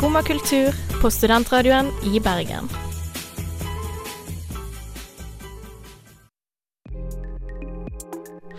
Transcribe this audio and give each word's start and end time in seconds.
Skumma 0.00 0.22
kultur 0.22 1.00
på 1.02 1.10
studentradioen 1.10 1.86
i 1.86 2.20
Bergen. 2.20 2.68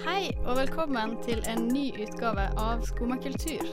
Hei 0.04 0.28
og 0.46 0.60
velkommen 0.60 1.16
til 1.26 1.42
en 1.50 1.64
ny 1.74 1.88
utgave 2.04 2.46
av 2.62 2.86
Skumma 2.86 3.18
kultur. 3.24 3.66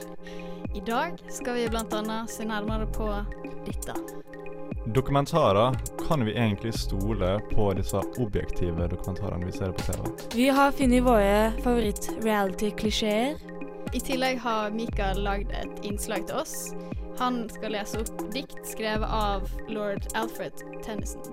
I 0.73 0.81
dag 0.81 1.21
skal 1.29 1.59
vi 1.59 1.67
bl.a. 1.69 2.17
se 2.25 2.47
nærmere 2.49 2.89
på 2.89 3.11
dette. 3.67 3.93
Dokumentarer, 4.89 5.77
kan 6.07 6.25
vi 6.25 6.33
egentlig 6.33 6.73
stole 6.73 7.35
på 7.53 7.69
disse 7.77 8.01
objektive 8.17 8.89
dokumentarene 8.89 9.45
vi 9.45 9.53
ser 9.59 9.77
på 9.77 9.91
TV? 9.91 10.09
Vi 10.33 10.49
har 10.49 10.73
funnet 10.73 11.05
våre 11.05 11.53
favoritt-reality-klisjeer. 11.61 13.37
I 13.93 13.99
tillegg 13.99 14.37
har 14.37 14.71
Mikael 14.71 15.23
lagd 15.23 15.51
et 15.51 15.85
innslag 15.85 16.27
til 16.29 16.43
oss. 16.43 16.55
Han 17.17 17.41
skal 17.49 17.73
lese 17.73 18.03
opp 18.03 18.21
dikt 18.33 18.61
skrevet 18.69 19.09
av 19.09 19.49
lord 19.67 20.05
Alfred 20.15 20.61
Tennyson. 20.85 21.25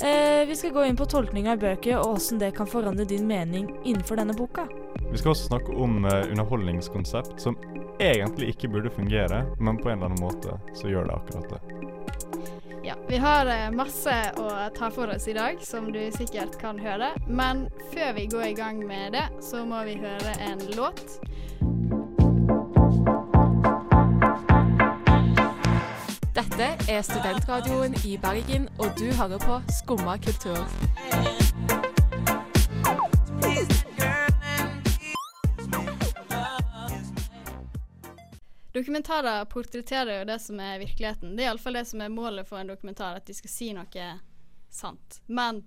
Eh, 0.00 0.46
vi 0.48 0.56
skal 0.56 0.72
gå 0.72 0.84
inn 0.84 0.96
på 0.96 1.06
tolkninga 1.08 1.52
i 1.56 1.60
bøker 1.60 1.98
og 2.00 2.16
hvordan 2.16 2.40
det 2.40 2.50
kan 2.56 2.68
forandre 2.68 3.04
din 3.08 3.28
mening 3.28 3.68
innenfor 3.84 4.16
denne 4.20 4.36
boka. 4.36 4.66
Vi 5.10 5.20
skal 5.20 5.34
også 5.34 5.50
snakke 5.50 5.76
om 5.76 6.04
eh, 6.04 6.24
underholdningskonsept 6.30 7.40
som 7.40 7.60
egentlig 8.00 8.54
ikke 8.54 8.72
burde 8.72 8.92
fungere, 8.92 9.44
men 9.60 9.76
på 9.80 9.92
en 9.92 9.98
eller 9.98 10.10
annen 10.10 10.24
måte 10.24 10.56
så 10.76 10.88
gjør 10.88 11.08
det 11.10 11.20
akkurat 11.20 11.54
det. 11.54 11.60
Ja, 12.88 12.96
vi 13.08 13.20
har 13.20 13.52
eh, 13.52 13.68
masse 13.74 14.16
å 14.40 14.48
ta 14.76 14.90
for 14.94 15.12
oss 15.12 15.28
i 15.28 15.36
dag, 15.36 15.60
som 15.64 15.92
du 15.92 16.02
sikkert 16.16 16.56
kan 16.60 16.80
høre. 16.80 17.12
Men 17.28 17.66
før 17.92 18.12
vi 18.16 18.28
går 18.32 18.50
i 18.50 18.58
gang 18.58 18.80
med 18.86 19.16
det, 19.16 19.28
så 19.44 19.64
må 19.68 19.84
vi 19.88 20.00
høre 20.00 20.36
en 20.48 20.62
låt. 20.76 21.18
Dette 26.36 26.92
er 26.92 27.02
studentradioen 27.02 27.94
i 28.04 28.18
Bergen, 28.22 28.68
og 28.78 28.92
du 28.98 29.06
hører 29.12 29.38
på 29.38 29.60
Skumma 29.72 30.16
kultur. 30.16 30.62
Dokumentarer 38.76 39.44
portretterer 39.44 40.18
jo 40.18 40.24
det 40.28 40.38
som 40.44 40.60
er 40.60 40.78
virkeligheten. 40.78 41.36
Det 41.36 41.44
er 41.44 41.48
iallfall 41.48 41.78
det 41.78 41.86
som 41.88 42.02
er 42.04 42.12
målet 42.12 42.48
for 42.48 42.60
en 42.60 42.68
dokumentar, 42.68 43.16
at 43.16 43.24
de 43.24 43.36
skal 43.36 43.52
si 43.52 43.70
noe 43.72 44.08
sant. 44.68 45.20
Men 45.26 45.62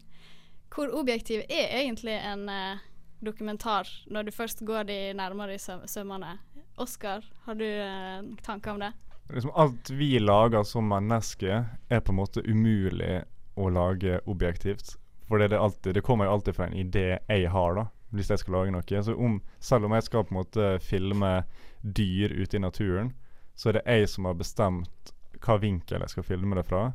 hvor 0.70 0.94
objektiv 0.94 1.42
er 1.50 1.74
egentlig 1.80 2.14
en 2.14 2.46
eh, 2.54 2.84
dokumentar, 3.26 3.90
når 4.08 4.28
du 4.28 4.32
først 4.32 4.64
går 4.66 4.88
de 4.90 4.98
nærmere 5.18 5.56
i 5.56 5.62
søm 5.62 5.86
sømmene? 5.88 6.38
Oskar, 6.80 7.26
har 7.46 7.56
du 7.60 7.66
eh, 7.66 8.24
tanker 8.46 8.72
om 8.72 8.80
det? 8.80 8.94
Liksom 9.30 9.52
alt 9.56 9.90
vi 9.90 10.20
lager 10.20 10.64
som 10.64 10.88
mennesker, 10.90 11.66
er 11.90 12.00
på 12.00 12.14
en 12.14 12.20
måte 12.22 12.44
umulig 12.48 13.24
å 13.60 13.70
lage 13.70 14.22
objektivt. 14.26 14.96
For 15.28 15.38
det, 15.38 15.54
alltid, 15.54 15.94
det 15.94 16.02
kommer 16.02 16.26
jo 16.26 16.38
alltid 16.38 16.56
fra 16.58 16.70
en 16.70 16.78
idé 16.80 17.20
jeg 17.28 17.52
har, 17.54 17.76
da, 17.78 17.86
hvis 18.16 18.32
jeg 18.32 18.42
skal 18.42 18.56
lage 18.58 18.74
noe. 18.74 19.04
Så 19.06 19.14
om, 19.14 19.38
selv 19.60 19.86
om 19.86 19.94
jeg 19.94 20.08
skal 20.08 20.26
på 20.26 20.34
en 20.34 20.40
måte 20.40 20.70
filme 20.82 21.34
dyr 21.82 22.34
ute 22.34 22.58
i 22.58 22.64
naturen, 22.64 23.14
så 23.56 23.70
er 23.70 23.78
det 23.78 23.86
jeg 23.86 24.10
som 24.10 24.26
har 24.26 24.40
bestemt 24.40 25.14
hva 25.44 25.60
vinkel 25.62 26.02
jeg 26.02 26.16
skal 26.16 26.26
filme 26.26 26.58
det 26.58 26.66
fra. 26.68 26.90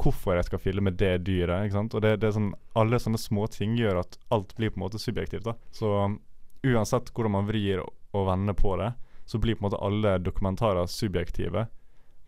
Hvorfor 0.00 0.34
jeg 0.36 0.48
skal 0.48 0.62
filme 0.62 0.90
det 0.90 1.12
dyret. 1.26 1.66
ikke 1.66 1.76
sant? 1.78 1.94
Og 1.94 2.02
det, 2.02 2.16
det 2.22 2.28
er 2.28 2.36
sånn, 2.36 2.52
Alle 2.78 2.98
sånne 3.00 3.20
små 3.20 3.46
ting 3.52 3.76
gjør 3.78 4.02
at 4.02 4.18
alt 4.34 4.54
blir 4.58 4.72
på 4.74 4.80
en 4.80 4.86
måte 4.86 5.00
subjektivt. 5.02 5.46
da. 5.46 5.54
Så 5.74 5.90
um, 6.06 6.18
uansett 6.66 7.12
hvordan 7.14 7.36
man 7.36 7.48
vrir 7.48 7.84
og, 7.84 7.94
vender 8.14 8.54
på 8.54 8.76
det, 8.78 8.92
så 9.26 9.40
blir 9.42 9.56
på 9.56 9.64
en 9.64 9.68
måte 9.70 9.82
alle 9.82 10.18
dokumentarer 10.22 10.86
subjektive. 10.90 11.66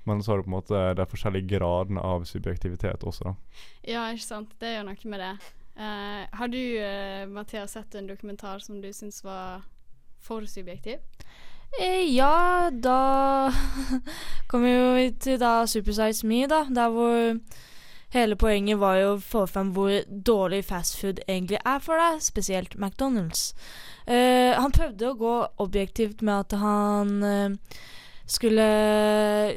Men 0.07 0.23
så 0.23 0.33
har 0.33 0.39
du 0.39 0.47
på 0.47 0.51
en 0.51 0.57
måte 0.57 0.83
de 0.99 1.07
forskjellige 1.11 1.51
gradene 1.57 2.03
av 2.03 2.25
subjektivitet 2.27 3.03
også, 3.07 3.33
da. 3.33 3.61
Ja, 3.87 4.07
ikke 4.15 4.27
sant. 4.27 4.55
Det 4.63 4.77
gjør 4.77 4.87
noe 4.87 5.11
med 5.11 5.23
det. 5.23 5.33
Uh, 5.77 6.23
har 6.39 6.49
du, 6.49 6.61
uh, 6.79 7.27
Mathias, 7.29 7.75
sett 7.77 7.95
en 7.99 8.07
dokumentar 8.09 8.63
som 8.65 8.79
du 8.81 8.89
syns 8.95 9.23
var 9.27 9.67
for 10.23 10.47
subjektiv? 10.49 11.03
Eh, 11.81 12.15
ja, 12.17 12.71
da 12.73 13.53
kommer 14.49 14.69
vi 14.69 15.05
jo 15.07 15.17
til 15.21 15.41
da 15.41 15.67
Supersize 15.67 16.27
Me, 16.27 16.47
da. 16.49 16.65
Der 16.73 16.89
hvor 16.89 17.37
hele 18.15 18.37
poenget 18.37 18.81
var 18.81 18.97
jo 19.01 19.11
å 19.17 19.21
få 19.21 19.45
frem 19.51 19.75
hvor 19.77 19.93
dårlig 20.09 20.63
fastfood 20.65 21.21
egentlig 21.27 21.61
er 21.65 21.83
for 21.85 22.01
deg, 22.01 22.23
spesielt 22.25 22.79
McDonald's. 22.81 23.51
Uh, 24.07 24.55
han 24.57 24.73
prøvde 24.73 25.11
å 25.11 25.19
gå 25.19 25.35
objektivt 25.61 26.23
med 26.23 26.47
at 26.47 26.61
han 26.61 27.17
uh, 27.27 27.81
skulle 28.27 28.67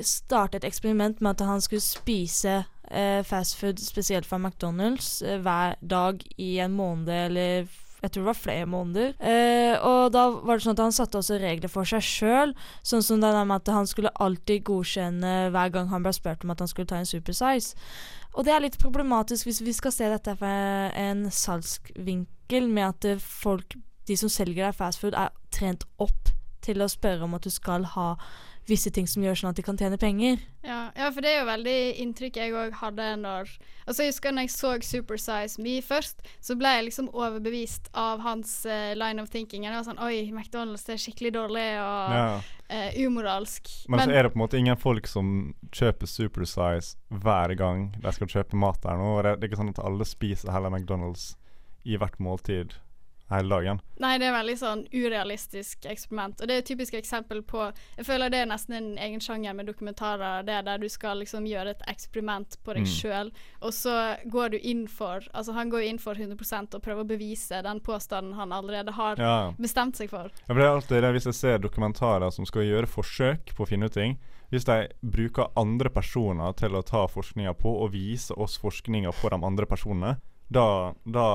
starte 0.04 0.58
et 0.60 0.66
eksperiment 0.68 1.22
med 1.22 1.38
at 1.38 1.46
han 1.46 1.62
skulle 1.62 1.86
spise 1.86 2.64
uh, 2.66 3.22
fastfood, 3.24 3.80
spesielt 3.80 4.28
fra 4.28 4.42
McDonald's, 4.42 5.20
hver 5.22 5.78
dag 5.80 6.26
i 6.38 6.58
en 6.66 6.76
måned 6.76 7.14
eller 7.14 7.70
jeg 8.00 8.12
tror 8.12 8.24
det 8.24 8.30
var 8.30 8.38
flere 8.38 8.68
måneder. 8.70 9.14
Eh, 9.20 9.76
og 9.84 10.14
da 10.16 10.26
var 10.32 10.58
det 10.58 10.66
sånn 10.66 10.78
at 10.78 10.84
han 10.86 10.96
satte 10.96 11.20
også 11.20 11.40
regler 11.42 11.72
for 11.72 11.88
seg 11.88 12.06
sjøl. 12.06 12.54
Sånn 12.86 13.04
som 13.04 13.20
det 13.20 13.34
der 13.36 13.48
med 13.48 13.60
at 13.60 13.74
han 13.76 13.90
skulle 13.90 14.14
alltid 14.24 14.64
godkjenne 14.70 15.34
hver 15.54 15.74
gang 15.76 15.92
han 15.92 16.06
ble 16.06 16.14
spurt 16.16 16.46
om 16.46 16.54
at 16.56 16.64
han 16.64 16.72
skulle 16.72 16.90
ta 16.90 17.02
en 17.02 17.10
supersize. 17.10 17.76
Og 18.38 18.46
det 18.48 18.54
er 18.54 18.64
litt 18.64 18.80
problematisk 18.80 19.50
hvis 19.50 19.64
vi 19.66 19.76
skal 19.76 19.96
se 19.96 20.10
dette 20.12 20.36
fra 20.40 20.54
en 20.96 21.28
salgsvinkel, 21.34 22.70
med 22.70 22.88
at 22.88 23.22
folk, 23.22 23.76
de 24.08 24.16
som 24.18 24.32
selger 24.32 24.70
deg 24.70 24.78
fastfood, 24.78 25.18
er 25.18 25.34
trent 25.54 25.84
opp 26.02 26.32
til 26.66 26.82
å 26.82 26.90
spørre 26.92 27.26
om 27.26 27.36
at 27.38 27.46
du 27.46 27.52
skal 27.54 27.86
ha 27.96 28.14
visse 28.70 28.92
ting 28.94 29.08
som 29.10 29.24
gjør 29.26 29.38
sånn 29.40 29.52
at 29.52 29.58
de 29.60 29.66
kan 29.66 29.78
tjene 29.80 29.98
penger. 30.00 30.40
Ja, 30.66 30.80
ja 30.98 31.10
for 31.14 31.26
det 31.26 31.32
er 31.34 31.42
jo 31.42 31.50
veldig 31.50 31.78
inntrykk 32.04 32.40
jeg 32.42 32.56
òg 32.58 32.76
hadde 32.82 33.12
når 33.22 33.52
Altså 33.90 34.06
Jeg 34.06 34.12
husker 34.12 34.34
når 34.36 34.46
jeg 34.46 34.52
så 34.54 34.72
Supersize 34.86 35.62
Me 35.64 35.80
først, 35.82 36.22
så 36.46 36.54
ble 36.60 36.70
jeg 36.76 36.86
liksom 36.90 37.08
overbevist 37.10 37.90
av 37.98 38.22
hans 38.22 38.52
uh, 38.70 38.94
line 38.94 39.22
of 39.24 39.32
thinking. 39.34 39.66
Jeg 39.66 39.74
var 39.74 39.88
sånn 39.88 40.02
Oi, 40.06 40.30
McDonald's 40.30 40.86
er 40.92 41.02
skikkelig 41.02 41.34
dårlig 41.40 41.66
og 41.82 42.14
Ja. 42.14 42.26
uh, 42.70 43.00
umoralsk. 43.02 43.72
Men, 43.90 44.06
så 44.06 44.14
er 44.14 44.28
det 44.28 44.34
på 44.36 44.40
en 44.40 44.44
måte 44.46 44.62
ingen 44.62 44.78
folk 44.78 45.10
som 45.10 45.56
kjøper 45.74 46.12
Supersize 46.12 47.00
hver 47.10 47.56
gang 47.58 47.90
de 47.98 48.14
skal 48.14 48.30
kjøpe 48.30 48.60
mat 48.62 48.82
der 48.86 49.00
nå. 49.02 49.16
Det, 49.26 49.40
det 49.40 49.48
er 49.48 49.52
ikke 49.52 49.64
sånn 49.64 49.74
at 49.74 49.82
alle 49.90 50.06
spiser 50.06 50.54
heller 50.54 50.70
McDonald's 50.76 51.32
i 51.88 51.98
hvert 51.98 52.20
måltid 52.22 52.78
hele 53.30 53.50
dagen. 53.50 53.82
Nei, 54.00 54.18
det 54.18 54.28
er 54.30 54.34
veldig 54.34 54.56
sånn 54.58 54.84
urealistisk 54.96 55.86
eksperiment. 55.86 56.40
Og 56.42 56.48
det 56.48 56.56
er 56.56 56.62
et 56.64 56.70
typisk 56.70 56.94
eksempel 56.98 57.42
på 57.44 57.72
Jeg 57.98 58.06
føler 58.08 58.30
det 58.32 58.40
er 58.44 58.50
nesten 58.50 58.74
en 58.78 58.98
egen 58.98 59.20
sjanger 59.20 59.54
med 59.56 59.68
dokumentarer, 59.68 60.44
det 60.48 60.66
der 60.66 60.78
du 60.82 60.88
skal 60.90 61.20
liksom 61.20 61.46
gjøre 61.50 61.76
et 61.76 61.84
eksperiment 61.88 62.58
på 62.64 62.74
deg 62.74 62.84
Mm. 62.84 62.94
sjøl, 62.94 63.32
og 63.62 63.72
så 63.74 64.18
går 64.30 64.50
du 64.52 64.58
inn 64.60 64.88
for 64.88 65.20
Altså, 65.34 65.54
han 65.54 65.70
går 65.70 65.84
inn 65.90 66.00
for 66.00 66.14
100 66.16 66.74
og 66.76 66.82
prøver 66.82 67.04
å 67.04 67.08
bevise 67.08 67.62
den 67.64 67.80
påstanden 67.80 68.34
han 68.36 68.52
allerede 68.52 68.92
har 68.94 69.16
Ja. 69.18 69.52
bestemt 69.60 69.96
seg 69.96 70.10
for. 70.10 70.30
Ja, 70.48 70.54
for 70.54 70.56
det 70.56 70.64
er 70.64 70.76
alltid 70.76 71.02
det 71.02 71.14
Hvis 71.14 71.26
jeg 71.26 71.34
ser 71.34 71.58
dokumentarer 71.60 72.32
som 72.32 72.46
skal 72.46 72.62
gjøre 72.64 72.88
forsøk 72.88 73.54
på 73.56 73.64
å 73.64 73.68
finne 73.68 73.86
ut 73.86 73.94
ting 73.94 74.18
Hvis 74.52 74.66
de 74.66 74.88
bruker 75.04 75.52
andre 75.56 75.90
personer 75.90 76.54
til 76.56 76.70
å 76.72 76.82
ta 76.84 77.06
forskninga 77.08 77.54
på, 77.56 77.70
og 77.84 77.92
vise 77.92 78.32
oss 78.36 78.58
forskninga 78.58 79.12
på 79.22 79.30
de 79.30 79.46
andre 79.46 79.66
personene, 79.68 80.18
da, 80.50 80.94
da 81.06 81.26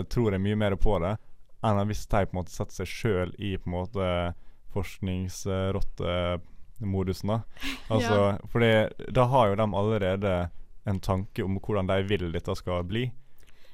eh, 0.00 0.02
tror 0.04 0.32
jeg 0.32 0.40
mye 0.42 0.56
mer 0.56 0.76
på 0.76 0.98
det 1.00 1.16
enn 1.62 1.86
hvis 1.88 2.06
de 2.08 2.24
på 2.26 2.32
en 2.34 2.38
måte 2.42 2.50
setter 2.54 2.74
seg 2.80 2.88
sjøl 2.88 3.34
i 3.38 3.56
på 3.58 3.68
en 3.68 3.72
måte 3.76 4.34
forskningsrottemodusen. 4.72 7.28
da 7.28 7.40
Altså, 7.94 8.14
Ja. 8.14 8.38
fordi 8.48 8.88
da 9.12 9.24
har 9.24 9.48
jo 9.48 9.54
de 9.56 9.62
allerede 9.74 10.50
en 10.86 11.00
tanke 11.00 11.42
om 11.44 11.58
hvordan 11.60 11.86
de 11.86 12.02
vil 12.02 12.32
dette 12.32 12.54
skal 12.56 12.82
bli. 12.84 13.12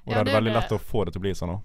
Og 0.07 0.13
Ja, 0.13 0.15
da 0.15 0.21
er 0.21 0.25
det 0.25 0.35
veldig 0.35 0.53
det. 0.53 0.63
lett 0.63 0.73
å 0.73 0.79
få 0.79 1.05
det 1.05 1.13
til 1.13 1.21
å 1.21 1.23
bli 1.23 1.31
sånn 1.35 1.51
òg. 1.51 1.61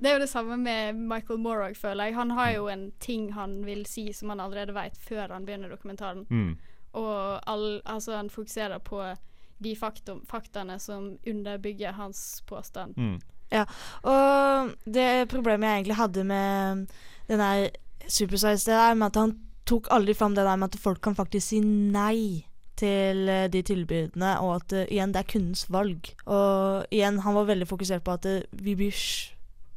Det 0.00 0.08
er 0.10 0.14
jo 0.18 0.20
det 0.20 0.28
samme 0.28 0.56
med 0.58 0.94
Michael 0.96 1.38
Morrow, 1.38 1.72
føler 1.74 2.04
jeg. 2.06 2.14
Han 2.14 2.30
har 2.30 2.52
jo 2.52 2.66
en 2.68 2.92
ting 3.00 3.32
han 3.32 3.64
vil 3.64 3.84
si 3.86 4.12
som 4.12 4.28
han 4.28 4.40
allerede 4.40 4.72
vet 4.74 4.96
før 4.98 5.28
han 5.32 5.44
begynner 5.46 5.68
dokumentaren. 5.70 6.26
Mm. 6.30 6.56
Og 6.94 7.40
all, 7.46 7.80
altså 7.86 8.12
han 8.16 8.28
fokuserer 8.28 8.78
på 8.78 9.16
de 9.62 9.74
faktum, 9.76 10.20
faktaene 10.26 10.78
som 10.80 11.18
underbygger 11.26 11.92
hans 11.92 12.42
påstand. 12.46 12.96
Mm. 12.98 13.20
Ja, 13.52 13.66
og 14.08 14.72
det 14.88 15.28
problemet 15.32 15.68
jeg 15.68 15.82
egentlig 15.82 15.98
hadde 15.98 16.24
med 16.24 16.86
den 17.28 17.42
der 17.42 17.68
Supersize, 18.08 18.64
det 18.66 18.78
er 18.78 18.96
med 18.98 19.12
at 19.12 19.20
han 19.20 19.34
tok 19.68 19.90
aldri 19.94 20.14
fram 20.18 20.34
det 20.34 20.46
der 20.46 20.58
med 20.58 20.72
at 20.72 20.80
folk 20.80 21.02
kan 21.04 21.14
faktisk 21.14 21.52
si 21.52 21.60
nei 21.62 22.46
til 22.80 23.28
eh, 23.28 23.50
de 23.52 23.60
tilbudene, 23.62 24.32
og 24.42 24.56
at 24.56 24.74
eh, 24.74 24.88
igjen, 24.90 25.12
det 25.14 25.20
er 25.22 25.28
kundens 25.30 25.66
valg. 25.70 26.08
Og 26.24 26.88
igjen, 26.90 27.20
han 27.22 27.36
var 27.36 27.46
veldig 27.50 27.68
fokusert 27.68 28.02
på 28.02 28.16
at 28.16 28.26
eh, 28.26 28.48
vi 28.64 28.74
blir 28.80 29.04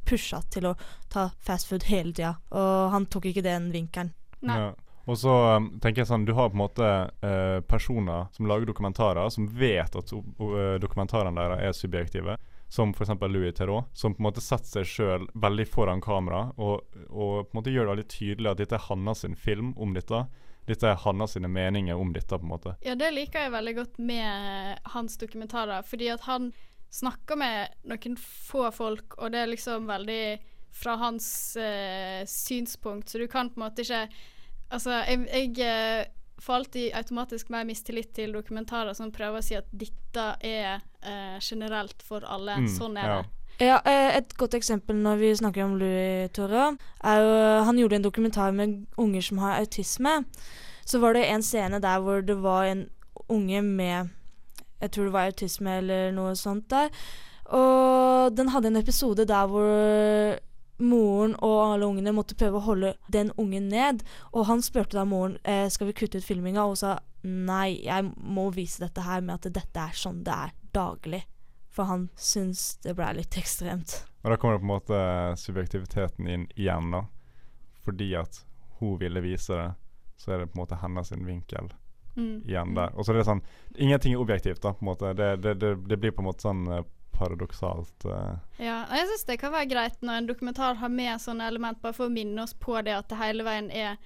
pusha 0.06 0.40
til 0.54 0.70
å 0.70 0.74
ta 1.12 1.28
fastfood 1.44 1.86
hele 1.90 2.14
tida, 2.14 2.36
og 2.54 2.90
han 2.94 3.06
tok 3.10 3.28
ikke 3.30 3.44
den 3.46 3.70
vinkelen. 3.74 4.14
Nei. 4.46 4.58
Ja. 4.64 4.72
Og 5.06 5.18
så 5.20 5.32
um, 5.54 5.68
tenker 5.82 6.02
jeg 6.02 6.10
sånn, 6.10 6.26
Du 6.26 6.34
har 6.34 6.50
på 6.50 6.56
en 6.58 6.64
måte 6.64 6.86
eh, 7.22 7.60
personer 7.70 8.26
som 8.34 8.48
lager 8.50 8.66
dokumentarer, 8.66 9.28
som 9.30 9.46
vet 9.54 9.94
at 9.94 10.12
eh, 10.12 10.76
dokumentarene 10.82 11.38
deres 11.38 11.62
er 11.62 11.76
subjektive. 11.78 12.34
Som 12.68 12.90
f.eks. 12.90 13.12
Louis 13.30 13.54
Theroux, 13.54 13.86
som 13.94 14.14
på 14.14 14.20
en 14.20 14.26
måte 14.26 14.42
setter 14.42 14.82
seg 14.82 14.88
sjøl 14.90 15.28
veldig 15.38 15.66
foran 15.70 16.02
kamera 16.02 16.48
og, 16.56 16.82
og 17.06 17.46
på 17.46 17.54
en 17.54 17.60
måte 17.60 17.74
gjør 17.74 17.86
det 17.86 17.92
veldig 17.92 18.08
tydelig 18.10 18.50
at 18.50 18.62
dette 18.62 18.78
er 18.78 18.88
hans 18.88 19.22
sin 19.22 19.36
film 19.38 19.70
om 19.78 19.94
dette. 19.94 20.24
Dette 20.66 20.90
er 20.90 20.98
hans 21.04 21.36
sine 21.36 21.48
meninger 21.48 21.94
om 21.94 22.10
dette, 22.12 22.34
på 22.34 22.42
en 22.42 22.50
måte. 22.50 22.74
Ja, 22.82 22.96
det 22.98 23.12
liker 23.14 23.46
jeg 23.46 23.54
veldig 23.54 23.76
godt 23.76 24.00
med 24.02 24.82
hans 24.96 25.14
dokumentarer, 25.20 25.86
fordi 25.86 26.10
at 26.10 26.26
han 26.26 26.50
snakker 26.90 27.38
med 27.38 27.76
noen 27.86 28.18
få 28.18 28.66
folk, 28.74 29.14
og 29.20 29.30
det 29.34 29.44
er 29.44 29.52
liksom 29.52 29.86
veldig 29.86 30.22
fra 30.76 30.96
hans 31.00 31.28
eh, 31.56 32.26
synspunkt, 32.28 33.08
så 33.08 33.22
du 33.22 33.28
kan 33.30 33.52
på 33.52 33.60
en 33.60 33.68
måte 33.68 33.86
ikke 33.86 34.08
Altså, 34.66 34.96
jeg, 35.06 35.20
jeg 35.30 35.60
eh, 35.62 36.08
får 36.42 36.54
alltid 36.54 36.94
automatisk 36.94 37.48
mer 37.48 37.64
mistillit 37.64 38.12
til 38.14 38.34
dokumentarer 38.36 38.94
som 38.96 39.12
prøver 39.12 39.40
å 39.40 39.44
si 39.44 39.56
at 39.58 39.68
dette 39.72 40.26
er 40.44 40.82
eh, 41.00 41.38
generelt 41.40 42.04
for 42.04 42.26
alle. 42.28 42.58
Mm, 42.64 42.68
sånn 42.76 42.98
er 43.00 43.08
ja. 43.08 43.16
det. 43.22 43.32
Ja, 43.58 43.78
eh, 43.88 44.16
Et 44.18 44.34
godt 44.36 44.54
eksempel 44.54 44.98
når 45.00 45.16
vi 45.16 45.32
snakker 45.36 45.64
om 45.64 45.78
Louis 45.80 46.30
Toro, 46.36 46.74
er 47.00 47.22
jo 47.24 47.64
Han 47.64 47.78
gjorde 47.78 47.96
en 47.96 48.04
dokumentar 48.04 48.52
med 48.52 48.84
unger 48.96 49.20
som 49.20 49.38
har 49.38 49.60
autisme. 49.60 50.24
Så 50.84 51.00
var 51.00 51.14
det 51.14 51.24
en 51.26 51.42
scene 51.42 51.80
der 51.80 52.00
hvor 52.00 52.20
det 52.20 52.36
var 52.42 52.64
en 52.64 52.88
unge 53.28 53.62
med 53.62 54.08
Jeg 54.80 54.90
tror 54.90 55.04
det 55.04 55.12
var 55.12 55.30
autisme 55.30 55.78
eller 55.78 56.12
noe 56.12 56.36
sånt 56.36 56.68
der. 56.70 56.90
Og 57.46 58.36
den 58.36 58.48
hadde 58.48 58.68
en 58.68 58.76
episode 58.76 59.24
der 59.24 59.46
hvor 59.46 60.36
moren 60.78 61.34
og 61.44 61.56
alle 61.64 61.88
ungene 61.88 62.14
måtte 62.16 62.36
prøve 62.38 62.60
å 62.60 62.66
holde 62.66 62.94
den 63.12 63.32
ungen 63.40 63.68
ned. 63.72 64.02
Og 64.32 64.46
han 64.50 64.62
spurte 64.64 64.98
da 64.98 65.06
moren 65.08 65.38
eh, 65.44 65.68
skal 65.72 65.90
vi 65.90 65.96
kutte 65.96 66.20
ut 66.20 66.26
filminga, 66.26 66.64
og 66.66 66.78
sa 66.80 66.98
nei, 67.26 67.80
jeg 67.86 68.10
må 68.16 68.50
vise 68.54 68.84
dette 68.84 69.02
her 69.06 69.24
med 69.24 69.40
at 69.40 69.54
dette 69.56 69.86
er 69.88 69.96
sånn 69.96 70.22
det 70.26 70.34
er 70.34 70.54
daglig. 70.76 71.24
For 71.72 71.88
han 71.90 72.08
syns 72.16 72.76
det 72.84 72.94
ble 72.96 73.08
litt 73.18 73.36
ekstremt. 73.36 73.98
Og 74.24 74.32
da 74.32 74.36
kommer 74.40 74.56
det 74.56 74.62
på 74.64 74.68
en 74.68 74.74
måte 74.74 75.00
subjektiviteten 75.40 76.28
inn 76.28 76.46
igjen, 76.56 76.92
da. 76.94 77.04
Fordi 77.84 78.14
at 78.18 78.44
hun 78.80 78.96
ville 79.00 79.20
vise 79.24 79.56
det, 79.56 79.72
så 80.16 80.32
er 80.32 80.40
det 80.42 80.52
på 80.52 80.58
en 80.58 80.64
måte 80.64 80.80
hennes 80.80 81.12
vinkel 81.12 81.72
Mm. 82.16 82.42
igjen 82.48 82.74
der. 82.74 82.94
Og 82.96 83.04
så 83.04 83.12
er 83.12 83.18
det 83.18 83.26
sånn 83.28 83.42
Ingenting 83.76 84.14
er 84.14 84.22
objektivt, 84.22 84.62
da, 84.62 84.72
på 84.72 84.84
en 84.84 84.88
måte. 84.88 85.12
Det, 85.12 85.36
det, 85.44 85.54
det, 85.60 85.74
det 85.84 85.98
blir 86.00 86.14
på 86.16 86.22
en 86.22 86.28
måte 86.30 86.46
sånn 86.46 86.62
eh, 86.72 86.84
paradoksalt. 87.16 88.04
Uh. 88.04 88.36
Ja, 88.62 88.82
og 88.86 88.94
jeg 89.00 89.08
syns 89.10 89.24
det 89.28 89.38
kan 89.42 89.52
være 89.54 89.70
greit 89.72 89.98
når 90.04 90.20
en 90.22 90.28
dokumentar 90.30 90.78
har 90.80 90.92
med 90.92 91.20
sånne 91.22 91.48
element, 91.50 91.80
bare 91.82 91.96
for 91.96 92.06
å 92.10 92.12
minne 92.12 92.44
oss 92.44 92.54
på 92.54 92.76
det 92.86 92.94
at 92.96 93.08
det 93.12 93.18
hele 93.20 93.44
veien 93.46 93.70
er 93.72 93.96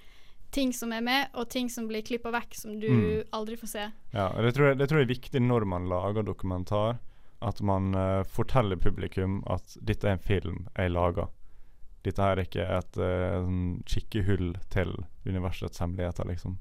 ting 0.51 0.73
som 0.75 0.91
er 0.91 0.99
med, 1.05 1.29
og 1.39 1.47
ting 1.53 1.69
som 1.71 1.85
blir 1.87 2.03
klippa 2.03 2.31
vekk, 2.35 2.55
som 2.59 2.73
du 2.79 2.89
Mm. 2.91 3.23
aldri 3.31 3.55
får 3.55 3.69
se. 3.71 3.85
Ja, 4.11 4.25
og 4.35 4.43
det 4.43 4.55
tror, 4.57 4.67
jeg, 4.71 4.77
det 4.81 4.89
tror 4.89 4.99
jeg 4.99 5.07
er 5.07 5.13
viktig 5.15 5.41
når 5.41 5.65
man 5.65 5.87
lager 5.87 6.23
dokumentar. 6.27 6.97
At 7.41 7.57
man 7.65 7.95
uh, 7.95 8.21
forteller 8.29 8.77
publikum 8.77 9.39
at 9.49 9.77
dette 9.81 10.05
er 10.05 10.11
en 10.13 10.19
film 10.21 10.67
jeg 10.77 10.91
lager. 10.91 11.31
Dette 12.05 12.21
her 12.21 12.37
er 12.37 12.43
ikke 12.45 12.65
et 12.77 12.99
uh, 13.01 13.47
kikkehull 13.89 14.51
til 14.69 14.91
universets 15.25 15.81
hemmeligheter, 15.81 16.27
liksom. 16.29 16.59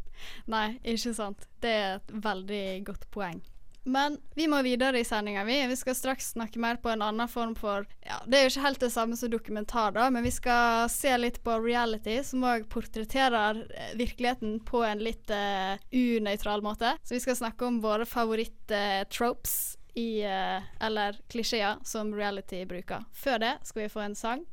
Nei, 0.49 0.79
ikke 0.85 1.13
sant. 1.17 1.45
Det 1.61 1.71
er 1.83 1.95
et 1.99 2.15
veldig 2.25 2.63
godt 2.89 3.05
poeng. 3.13 3.43
Men 3.83 4.19
vi 4.35 4.47
må 4.49 4.61
videre 4.63 5.01
i 5.01 5.05
sendinga, 5.05 5.45
vi. 5.45 5.67
Vi 5.67 5.77
skal 5.77 5.95
straks 5.95 6.31
snakke 6.31 6.59
mer 6.59 6.77
på 6.77 6.91
en 6.93 7.03
annen 7.03 7.29
form 7.29 7.55
for 7.57 7.87
Ja, 8.05 8.21
det 8.27 8.39
er 8.39 8.45
jo 8.45 8.53
ikke 8.53 8.65
helt 8.67 8.85
det 8.85 8.91
samme 8.93 9.17
som 9.17 9.33
dokumentar, 9.33 9.95
da, 9.97 10.11
men 10.13 10.25
vi 10.27 10.33
skal 10.35 10.89
se 10.93 11.15
litt 11.19 11.41
på 11.45 11.57
reality, 11.65 12.19
som 12.27 12.45
òg 12.45 12.69
portretterer 12.73 13.63
eh, 13.73 13.95
virkeligheten 13.99 14.59
på 14.69 14.85
en 14.85 15.05
litt 15.05 15.33
uh, 15.33 15.81
unøytral 15.93 16.65
måte. 16.65 16.95
Så 17.03 17.17
vi 17.17 17.25
skal 17.25 17.39
snakke 17.41 17.67
om 17.67 17.81
våre 17.85 18.07
favoritt-tropes 18.09 19.59
i 19.99 20.23
uh, 20.23 20.63
Eller 20.81 21.19
klisjeer 21.33 21.81
som 21.85 22.13
reality 22.15 22.63
bruker. 22.69 23.09
Før 23.17 23.41
det 23.43 23.57
skal 23.67 23.87
vi 23.87 23.93
få 23.93 24.05
en 24.05 24.19
sang, 24.19 24.45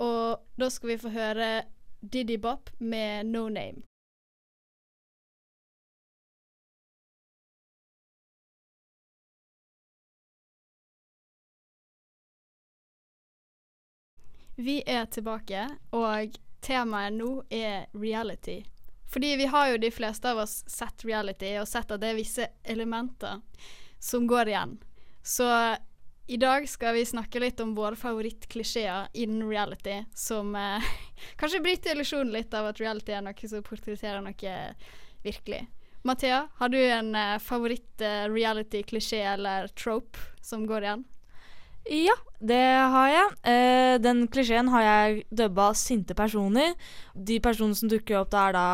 og 0.00 0.42
da 0.56 0.70
skal 0.72 0.94
vi 0.94 1.00
få 1.02 1.12
høre 1.12 1.54
Diddy 2.00 2.38
Bop 2.40 2.70
med 2.78 3.26
No 3.26 3.48
Name. 3.48 3.82
Vi 14.62 14.82
er 14.86 15.08
tilbake, 15.10 15.64
og 15.90 16.36
temaet 16.62 17.16
nå 17.16 17.30
er 17.50 17.88
reality. 17.98 18.60
Fordi 19.10 19.32
vi 19.36 19.48
har 19.50 19.72
jo 19.72 19.80
de 19.82 19.90
fleste 19.90 20.30
av 20.30 20.38
oss 20.44 20.60
sett 20.70 21.02
reality, 21.04 21.56
og 21.58 21.66
sett 21.68 21.90
at 21.90 22.00
det 22.00 22.12
er 22.12 22.20
visse 22.20 22.46
elementer 22.62 23.40
som 23.98 24.28
går 24.30 24.52
igjen. 24.52 24.76
Så 25.22 25.48
i 26.30 26.38
dag 26.38 26.68
skal 26.70 26.94
vi 26.94 27.02
snakke 27.10 27.42
litt 27.42 27.60
om 27.60 27.74
våre 27.74 27.98
favorittklisjeer 27.98 29.10
innen 29.18 29.48
reality, 29.50 29.98
som 30.14 30.54
eh, 30.54 30.86
kanskje 31.42 31.60
bryter 31.64 31.96
illusjonen 31.96 32.30
litt 32.32 32.54
av 32.54 32.70
at 32.70 32.80
reality 32.80 33.16
er 33.18 33.26
noe 33.26 33.50
som 33.50 33.66
portretterer 33.66 34.22
noe 34.22 34.56
virkelig. 35.26 35.64
Mathea, 36.06 36.44
har 36.58 36.70
du 36.70 36.78
en 36.78 37.14
eh, 37.18 37.38
favoritt-reality-klisjé 37.42 39.24
eller 39.34 39.74
trope 39.74 40.22
som 40.40 40.64
går 40.70 40.86
igjen? 40.86 41.04
Ja, 41.90 42.14
det 42.38 42.62
har 42.94 43.08
jeg. 43.10 43.30
Eh, 43.42 43.96
den 43.98 44.28
klisjeen 44.30 44.68
har 44.70 44.82
jeg 44.82 45.24
dubba 45.34 45.72
sinte 45.74 46.14
personer. 46.14 46.76
De 47.14 47.40
personene 47.42 47.74
som 47.74 47.90
dukker 47.90 48.20
opp, 48.20 48.30
da 48.30 48.44
er 48.48 48.54
da 48.54 48.66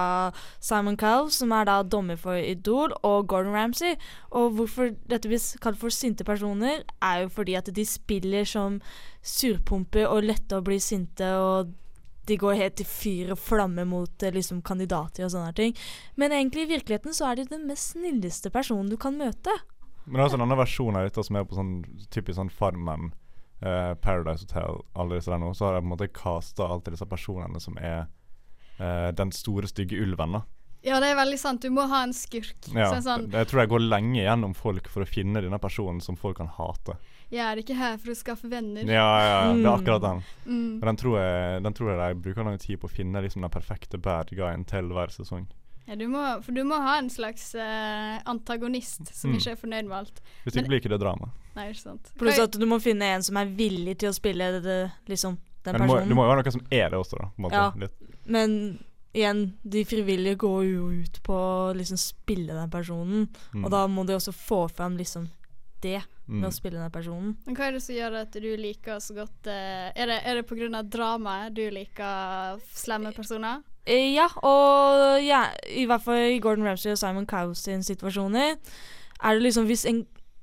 Simon 0.61 0.97
Cowell, 1.01 1.31
som 1.33 1.55
er 1.57 1.65
da 1.65 1.79
dommer 1.83 2.21
for 2.21 2.37
Idol, 2.37 2.93
og 3.03 3.27
Gordon 3.29 3.57
Ramsay. 3.57 3.97
Og 4.37 4.59
hvorfor 4.59 4.93
dette 5.09 5.29
blir 5.29 5.41
kalt 5.65 5.81
for 5.81 5.95
sinte 5.95 6.25
personer, 6.25 6.85
er 7.01 7.25
jo 7.25 7.33
fordi 7.33 7.57
at 7.57 7.73
de 7.73 7.85
spiller 7.89 8.45
som 8.45 8.81
surpumper 9.25 10.05
og 10.09 10.29
lette 10.29 10.61
å 10.61 10.65
bli 10.65 10.77
sinte, 10.81 11.33
og 11.33 11.73
de 12.29 12.37
går 12.37 12.61
helt 12.61 12.85
i 12.85 12.85
fyr 12.85 13.33
og 13.33 13.41
flamme 13.41 13.89
mot 13.89 14.23
eh, 14.23 14.35
liksom 14.37 14.61
kandidater 14.61 15.25
og 15.25 15.33
sånne 15.33 15.57
ting. 15.57 15.73
Men 16.21 16.37
egentlig 16.37 16.67
i 16.67 16.73
virkeligheten 16.77 17.17
så 17.17 17.31
er 17.31 17.41
de 17.41 17.49
den 17.55 17.65
mest 17.71 17.95
snilleste 17.95 18.53
personen 18.53 18.93
du 18.93 18.99
kan 19.01 19.17
møte. 19.17 19.57
Men 20.09 20.19
det 20.19 20.21
er 20.25 20.29
også 20.31 20.39
en 20.41 20.47
annen 20.47 20.59
versjon 20.63 20.97
av 20.97 21.05
dette 21.09 21.23
som 21.27 21.37
er 21.37 21.45
på 21.45 21.57
sånn 21.59 21.73
typisk 22.11 22.39
sånn 22.41 22.51
Farmen, 22.51 23.11
eh, 23.61 23.95
Paradise 24.01 24.47
Hotel, 24.47 24.81
alle 24.97 25.19
disse 25.19 25.31
der 25.31 25.39
nå. 25.43 25.51
Så 25.55 25.67
har 25.69 25.75
jeg 25.79 25.85
på 25.85 25.91
en 25.91 25.95
måte 25.97 26.09
casta 26.17 26.69
alltid 26.69 26.95
disse 26.97 27.07
personene 27.11 27.61
som 27.61 27.77
er 27.79 28.07
eh, 28.81 29.11
den 29.13 29.33
store, 29.35 29.69
stygge 29.69 30.01
ulven, 30.01 30.33
da. 30.39 30.43
Ja, 30.87 31.01
det 31.03 31.09
er 31.11 31.17
veldig 31.19 31.39
sant. 31.43 31.61
Du 31.67 31.71
må 31.75 31.89
ha 31.91 32.05
en 32.07 32.13
skurk. 32.15 32.55
Ja, 32.73 32.93
Så 32.95 33.03
sånn, 33.03 33.25
Jeg 33.35 33.49
tror 33.51 33.61
jeg 33.65 33.69
går 33.73 33.81
lenge 33.83 34.21
gjennom 34.23 34.55
folk 34.55 34.87
for 34.89 35.03
å 35.03 35.09
finne 35.11 35.43
denne 35.43 35.59
personen 35.59 36.01
som 36.01 36.15
folk 36.17 36.37
kan 36.39 36.47
hate. 36.47 36.95
jeg 37.31 37.41
er 37.45 37.57
ikke 37.61 37.75
her 37.77 37.99
for 37.99 38.13
å 38.13 38.17
skaffe 38.17 38.49
venner. 38.49 38.87
Ja, 38.87 39.09
ja, 39.21 39.27
ja, 39.29 39.53
det 39.53 39.67
er 39.67 39.69
Mm. 39.69 39.83
akkurat 39.83 40.01
den. 40.01 40.23
Mm. 40.47 40.81
Den 40.81 40.97
tror, 40.97 41.19
jeg, 41.19 41.63
den 41.65 41.75
tror 41.75 41.91
jeg 41.91 41.99
de 42.15 42.23
bruker 42.23 42.45
lang 42.45 42.57
tid 42.59 42.79
på 42.81 42.87
å 42.89 42.91
finne 42.95 43.21
liksom 43.21 43.43
den 43.43 43.51
perfekte 43.51 43.99
bad 44.01 44.31
guyen 44.31 44.65
til 44.65 44.89
hver 44.89 45.09
sesong. 45.13 45.47
Ja, 45.89 45.95
du 45.97 46.05
må, 46.13 46.21
for 46.45 46.53
du 46.53 46.63
må 46.69 46.77
ha 46.85 46.99
en 47.01 47.09
slags 47.09 47.55
eh, 47.57 48.19
antagonist 48.29 49.09
som 49.15 49.31
Mm. 49.33 49.39
ikke 49.39 49.53
er 49.55 49.57
fornøyd 49.57 49.87
med 49.89 49.97
alt. 49.99 50.21
Hvis 50.45 50.55
Men- 50.55 50.65
ikke 50.65 50.69
blir 50.75 50.81
ikke 50.83 50.91
det 50.93 51.01
drama. 51.01 51.31
Nei, 51.57 51.71
ikke 51.73 51.81
sant. 51.83 52.13
Pluss 52.19 52.39
at 52.39 52.53
du 52.53 52.67
må 52.67 52.79
finne 52.81 53.03
en 53.17 53.23
som 53.23 53.37
er 53.37 53.47
villig 53.47 53.97
til 53.99 54.11
å 54.11 54.15
spille 54.15 54.53
det, 54.53 54.63
det, 54.63 54.93
liksom, 55.09 55.39
den 55.65 55.73
Men 55.73 55.81
det 55.81 55.89
må, 55.89 55.95
personen. 55.95 56.09
det 56.09 56.17
må 56.17 56.23
jo 56.25 56.29
være 56.35 56.45
noe 56.45 56.53
som 56.53 56.67
er 56.71 56.91
det 56.91 56.99
også, 56.99 57.17
da. 57.19 57.27
På 57.31 57.39
en 57.39 57.45
måte. 57.49 57.53
Ja. 57.53 57.71
Litt. 57.81 57.93
Men 58.27 58.79
igjen, 59.15 59.55
de 59.67 59.85
frivillige 59.85 60.37
går 60.37 60.63
jo 60.75 60.91
ut 61.03 61.23
på 61.25 61.33
å 61.35 61.75
liksom 61.75 61.97
spille 61.99 62.53
den 62.53 62.71
personen. 62.71 63.29
Mm. 63.55 63.65
Og 63.65 63.71
da 63.71 63.87
må 63.89 64.05
de 64.07 64.13
også 64.15 64.33
få 64.37 64.71
fram 64.71 64.97
liksom 64.99 65.29
det 65.81 66.03
med 66.27 66.43
Mm. 66.43 66.49
å 66.49 66.53
spille 66.53 66.79
den 66.79 66.91
personen. 66.91 67.37
Men 67.47 67.57
hva 67.57 67.69
er 67.69 67.73
det 67.73 67.83
som 67.83 67.95
gjør 67.95 68.21
at 68.21 68.33
du 68.33 68.57
liker 68.57 68.97
så 69.01 69.15
godt 69.15 69.47
eh, 69.47 69.93
Er 69.97 70.07
det, 70.07 70.21
er 70.27 70.35
det 70.35 70.47
pga. 70.47 70.83
dramaet 70.89 71.55
du 71.55 71.71
liker 71.71 72.61
slemme 72.75 73.15
personer? 73.15 73.63
Eh, 73.89 74.13
ja, 74.13 74.27
og 74.45 75.17
ja, 75.25 75.47
i 75.73 75.87
hvert 75.89 76.05
fall 76.05 76.35
i 76.35 76.41
Gordon 76.45 76.67
Ramsay 76.69 76.93
og 76.93 77.01
Simon 77.01 77.27
Cowes 77.29 77.63
sin 77.65 77.85
situasjoner, 77.87 78.59
er 79.19 79.35
det 79.35 79.47
liksom 79.47 79.69
hvis 79.69 79.87
en, 79.89 80.03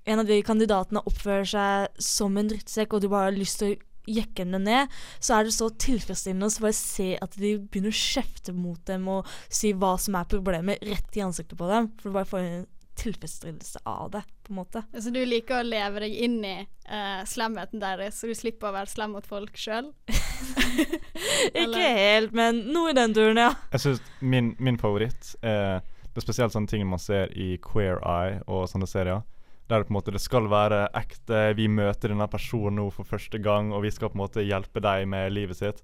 en 0.09 0.21
av 0.23 0.29
de 0.29 0.39
kandidatene 0.45 1.03
oppfører 1.05 1.45
seg 1.51 1.99
som 2.01 2.39
en 2.41 2.49
drittsekk, 2.49 2.95
og 2.95 3.03
du 3.03 3.11
bare 3.11 3.29
har 3.29 3.37
lyst 3.37 3.61
til 3.61 3.75
å 3.75 3.83
jekke 4.09 4.43
henne 4.43 4.61
ned, 4.61 4.97
så 5.19 5.37
er 5.37 5.45
det 5.45 5.53
så 5.55 5.69
tilfredsstillende 5.81 6.49
å 6.49 6.63
bare 6.65 6.77
se 6.77 7.11
at 7.21 7.37
de 7.41 7.55
begynner 7.61 7.93
å 7.93 8.01
kjefte 8.01 8.53
mot 8.53 8.81
dem 8.89 9.07
og 9.13 9.29
si 9.49 9.73
hva 9.77 9.95
som 10.01 10.17
er 10.17 10.29
problemet, 10.29 10.81
rett 10.85 11.17
i 11.17 11.23
ansiktet 11.25 11.57
på 11.59 11.69
dem. 11.69 11.91
For 12.01 12.09
du 12.09 12.17
bare 12.17 12.29
får 12.29 12.43
en 12.43 12.65
tilfredsstillelse 12.95 13.79
av 13.83 14.11
det, 14.11 14.21
på 14.43 14.53
en 14.53 14.59
måte. 14.61 14.83
Så 14.93 15.11
du 15.13 15.21
liker 15.25 15.59
å 15.59 15.67
leve 15.67 16.05
deg 16.05 16.15
inn 16.27 16.37
i 16.45 16.55
uh, 16.63 17.21
slemheten 17.27 17.81
deres, 17.83 18.19
så 18.19 18.29
du 18.29 18.35
slipper 18.37 18.71
å 18.71 18.75
være 18.75 18.91
slem 18.91 19.15
mot 19.15 19.27
folk 19.27 19.57
sjøl? 19.59 19.91
Ikke 21.63 21.91
helt, 21.97 22.35
men 22.35 22.65
noe 22.73 22.91
i 22.91 22.97
den 22.97 23.15
duren, 23.15 23.39
ja. 23.39 23.51
Jeg 23.75 23.85
synes 23.85 24.03
min, 24.19 24.53
min 24.59 24.79
favoritt 24.81 25.35
er 25.41 25.83
Det 26.11 26.21
er 26.21 26.23
spesielt 26.23 26.53
sånne 26.55 26.71
ting 26.71 26.85
man 26.87 27.01
ser 27.01 27.31
i 27.35 27.57
Queer 27.59 27.99
Eye 27.99 28.39
og 28.47 28.69
sånne 28.71 28.87
serier. 28.87 29.23
Der 29.67 29.81
det 29.81 29.89
på 29.89 29.91
en 29.91 29.97
måte 29.97 30.13
det 30.13 30.21
skal 30.23 30.47
være 30.47 30.85
ekte. 30.95 31.49
Vi 31.57 31.65
møter 31.67 32.13
denne 32.13 32.27
personen 32.31 32.77
nå 32.79 32.85
for 32.93 33.07
første 33.09 33.41
gang, 33.41 33.73
og 33.73 33.83
vi 33.83 33.91
skal 33.91 34.11
på 34.13 34.15
en 34.15 34.23
måte 34.23 34.45
hjelpe 34.45 34.79
deg 34.83 35.09
med 35.11 35.33
livet 35.33 35.59
sitt. 35.59 35.81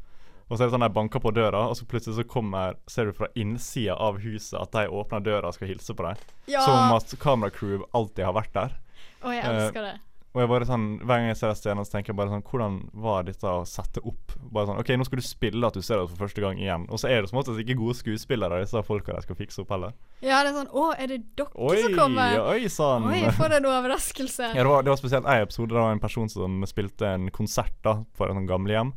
Og 0.51 0.57
så 0.59 0.65
er 0.65 0.67
det 0.67 0.73
sånn 0.75 0.83
de 0.83 0.91
banker 0.91 1.21
på 1.23 1.31
døra, 1.31 1.61
og 1.71 1.77
så 1.79 1.85
plutselig 1.87 2.17
så 2.19 2.27
kommer 2.27 2.75
Ser 2.91 3.07
du 3.07 3.15
fra 3.15 3.29
innsida 3.39 3.95
av 3.95 4.19
huset 4.19 4.59
at 4.59 4.75
de 4.75 4.83
åpner 4.91 5.23
døra 5.23 5.47
og 5.47 5.55
skal 5.55 5.71
hilse 5.71 5.95
på 5.95 6.03
deg. 6.09 6.19
Ja. 6.51 6.65
Som 6.67 6.75
om 6.89 6.95
at 6.99 7.13
kameracrew 7.23 7.85
alltid 7.95 8.25
har 8.27 8.35
vært 8.35 8.51
der. 8.57 8.79
Å, 9.23 9.31
jeg 9.31 9.45
Eh, 9.47 9.51
elsker 9.55 9.85
det. 9.87 9.93
Og 10.31 10.39
jeg 10.39 10.47
bare 10.47 10.63
sånn, 10.67 10.83
Hver 11.03 11.19
gang 11.19 11.25
jeg 11.27 11.37
ser 11.41 11.49
den 11.51 11.57
scenen, 11.59 11.83
så 11.87 11.91
tenker 11.91 12.13
jeg 12.13 12.17
bare 12.21 12.31
sånn 12.31 12.43
Hvordan 12.47 12.75
var 13.03 13.25
dette 13.27 13.43
å 13.51 13.65
sette 13.67 13.99
opp 14.07 14.31
Bare 14.55 14.69
sånn 14.69 14.77
OK, 14.79 14.91
nå 14.95 15.03
skal 15.03 15.19
du 15.19 15.25
spille 15.27 15.67
at 15.67 15.75
du 15.75 15.81
ser 15.83 15.99
det 15.99 16.05
for 16.13 16.21
første 16.23 16.39
gang 16.39 16.55
igjen. 16.61 16.85
Og 16.87 17.01
så 17.03 17.09
er 17.11 17.19
det 17.25 17.31
som 17.33 17.41
oftest 17.41 17.59
ikke 17.59 17.75
gode 17.81 17.97
skuespillere, 17.99 18.61
disse 18.63 18.79
folka 18.87 19.11
de 19.17 19.25
skal 19.25 19.35
fikse 19.35 19.59
opp 19.65 19.73
heller. 19.75 19.91
Ja, 20.23 20.39
det 20.45 20.53
er 20.53 20.57
sånn 20.61 20.71
Å, 20.71 20.85
er 20.95 21.11
det 21.11 21.19
dere 21.35 21.51
Oi, 21.67 21.77
som 21.83 21.97
kommer? 21.99 22.39
oi 22.53 22.71
sann! 22.71 23.09
Oi, 23.11 23.21
for 23.35 23.51
en 23.59 23.67
overraskelse. 23.73 24.53
Ja, 24.55 24.63
det 24.63 24.71
var, 24.71 24.87
det 24.87 24.93
var 24.93 25.01
spesielt 25.03 25.27
en 25.27 25.43
episode. 25.43 25.73
Det 25.75 25.83
var 25.83 25.91
en 25.97 26.03
person 26.07 26.31
som 26.31 26.61
spilte 26.69 27.11
en 27.11 27.27
konsert 27.35 27.75
da 27.83 27.97
for 28.15 28.31
et 28.31 28.39
sånt 28.39 28.47
gamlehjem. 28.51 28.95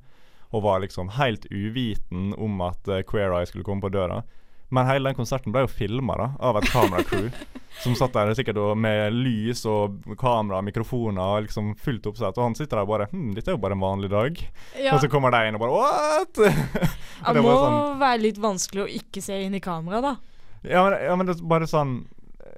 Og 0.54 0.62
var 0.62 0.84
liksom 0.84 1.10
helt 1.18 1.48
uviten 1.50 2.32
om 2.38 2.60
at 2.62 2.86
uh, 2.86 3.02
Queer 3.06 3.34
Eye 3.34 3.50
skulle 3.50 3.66
komme 3.66 3.82
på 3.82 3.90
døra. 3.94 4.22
Men 4.74 4.86
hele 4.88 5.10
den 5.10 5.18
konserten 5.18 5.52
ble 5.54 5.64
jo 5.66 5.70
filma 5.70 6.16
av 6.38 6.58
et 6.58 6.70
kameracrew. 6.70 7.30
som 7.82 7.94
satt 7.98 8.14
der 8.14 8.30
sikkert 8.38 8.58
med 8.78 9.16
lys 9.16 9.64
og 9.66 9.98
kamera 10.20 10.60
og 10.60 10.66
mikrofoner 10.68 11.22
og 11.22 11.46
liksom 11.48 11.72
fullt 11.80 12.06
oppsett. 12.10 12.38
Og 12.38 12.48
han 12.48 12.56
sitter 12.58 12.78
der 12.78 12.86
og 12.86 12.92
bare 12.92 13.08
Hm, 13.10 13.32
dette 13.34 13.50
er 13.50 13.56
jo 13.56 13.62
bare 13.62 13.76
en 13.76 13.82
vanlig 13.82 14.10
dag. 14.12 14.40
Ja. 14.78 14.94
Og 14.94 15.02
så 15.02 15.10
kommer 15.10 15.34
de 15.34 15.42
inn 15.48 15.58
og 15.58 15.64
bare 15.64 15.74
What?! 15.74 16.38
Og 17.24 17.28
Det 17.28 17.38
det 17.38 17.44
må 17.44 17.54
sånn 17.56 18.00
være 18.00 18.20
litt 18.20 18.40
vanskelig 18.42 18.84
å 18.84 18.90
ikke 19.00 19.22
se 19.24 19.38
inn 19.46 19.54
i 19.56 19.62
kamera, 19.64 20.00
da. 20.04 20.16
Ja, 20.64 20.82
men, 20.84 20.96
ja, 21.02 21.14
men 21.16 21.28
det 21.28 21.36
er 21.36 21.46
bare 21.48 21.68
sånn 21.68 21.94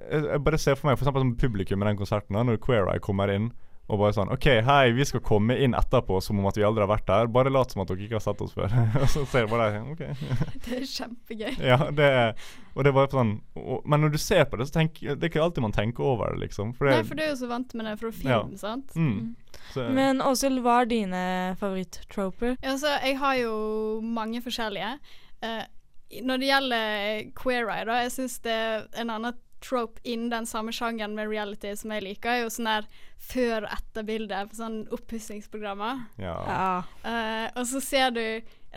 Jeg, 0.07 0.23
jeg 0.23 0.41
bare 0.43 0.59
ser 0.59 0.77
for 0.79 0.87
meg 0.87 0.97
eksempel 0.97 1.23
som 1.23 1.33
publikum 1.39 1.83
i 1.83 1.89
den 1.89 1.99
konserten, 1.99 2.37
da, 2.37 2.43
når 2.47 2.61
Queer 2.63 2.87
Eye 2.91 3.03
kommer 3.03 3.31
inn 3.31 3.51
og 3.87 3.99
bare 4.01 4.11
sånn 4.17 4.27
OK, 4.33 4.45
hei, 4.67 4.91
vi 4.91 5.05
skal 5.07 5.21
komme 5.23 5.55
inn 5.63 5.71
etterpå 5.77 6.17
som 6.21 6.39
om 6.41 6.47
at 6.49 6.57
vi 6.59 6.63
aldri 6.67 6.83
har 6.83 6.89
vært 6.91 7.05
der. 7.07 7.29
Bare 7.31 7.51
lat 7.53 7.71
som 7.71 7.81
at 7.85 7.87
dere 7.87 8.03
ikke 8.03 8.17
har 8.19 8.23
sett 8.25 8.41
oss 8.43 8.51
før. 8.57 8.67
og 9.01 9.07
så 9.13 9.23
ser 9.31 9.45
jeg 9.45 9.51
bare 9.53 9.69
OK. 9.93 10.01
Det 10.65 10.81
er 10.81 10.87
kjempegøy. 10.91 11.53
ja, 11.63 11.77
det 11.95 12.09
er 12.21 12.33
Og 12.75 12.83
det 12.83 12.91
er 12.91 12.97
bare 12.97 13.11
sånn 13.13 13.31
og, 13.55 13.85
Men 13.87 14.03
når 14.03 14.11
du 14.13 14.19
ser 14.19 14.43
på 14.51 14.59
det, 14.59 14.67
så 14.67 14.75
tenker 14.81 15.15
Det 15.15 15.23
er 15.23 15.31
ikke 15.31 15.43
alltid 15.45 15.63
man 15.63 15.75
tenker 15.75 16.03
over 16.03 16.35
det, 16.35 16.43
liksom. 16.49 16.73
For 16.75 16.89
det, 16.89 16.97
Nei, 16.99 17.07
for 17.07 17.15
du 17.15 17.23
er 17.23 17.31
jo 17.31 17.39
så 17.39 17.49
vant 17.53 17.73
med 17.79 17.87
det 17.87 17.95
fra 18.03 18.11
film, 18.11 18.33
Ja. 18.33 18.41
sant? 18.59 18.91
Mm. 18.99 19.35
Så- 19.73 19.87
Men 19.95 20.21
Åshild, 20.21 20.59
hva 20.67 20.81
er 20.81 20.91
dine 20.91 21.23
favoritt-troper? 21.59 22.57
Ja, 22.61 22.75
altså, 22.75 22.91
jeg 23.03 23.17
har 23.23 23.35
jo 23.39 23.55
mange 24.03 24.41
forskjellige. 24.43 24.93
Uh, 25.43 25.63
når 26.23 26.39
det 26.39 26.47
gjelder 26.51 27.31
Queer 27.35 27.67
Eye, 27.71 27.85
da, 27.87 27.97
jeg 28.05 28.11
syns 28.15 28.37
det 28.43 28.51
er 28.53 28.85
en 29.01 29.09
annen 29.15 29.35
trope 29.63 30.01
innen 30.03 30.29
den 30.29 30.45
samme 30.45 30.73
sjangeren 30.75 31.15
med 31.17 31.29
reality 31.31 31.73
som 31.75 31.93
jeg 31.95 32.05
liker, 32.05 32.29
er 32.29 32.43
jo 32.43 32.53
sånn 32.53 32.69
der 32.69 32.89
før- 33.17 33.65
og 33.65 33.73
etterbilde 33.73 34.41
på 34.49 34.59
sånn 34.59 34.79
oppussingsprogrammer. 34.93 36.03
Ja. 36.21 36.83
Eh, 37.03 37.47
og 37.55 37.65
så 37.69 37.81
ser 37.83 38.11
du 38.15 38.23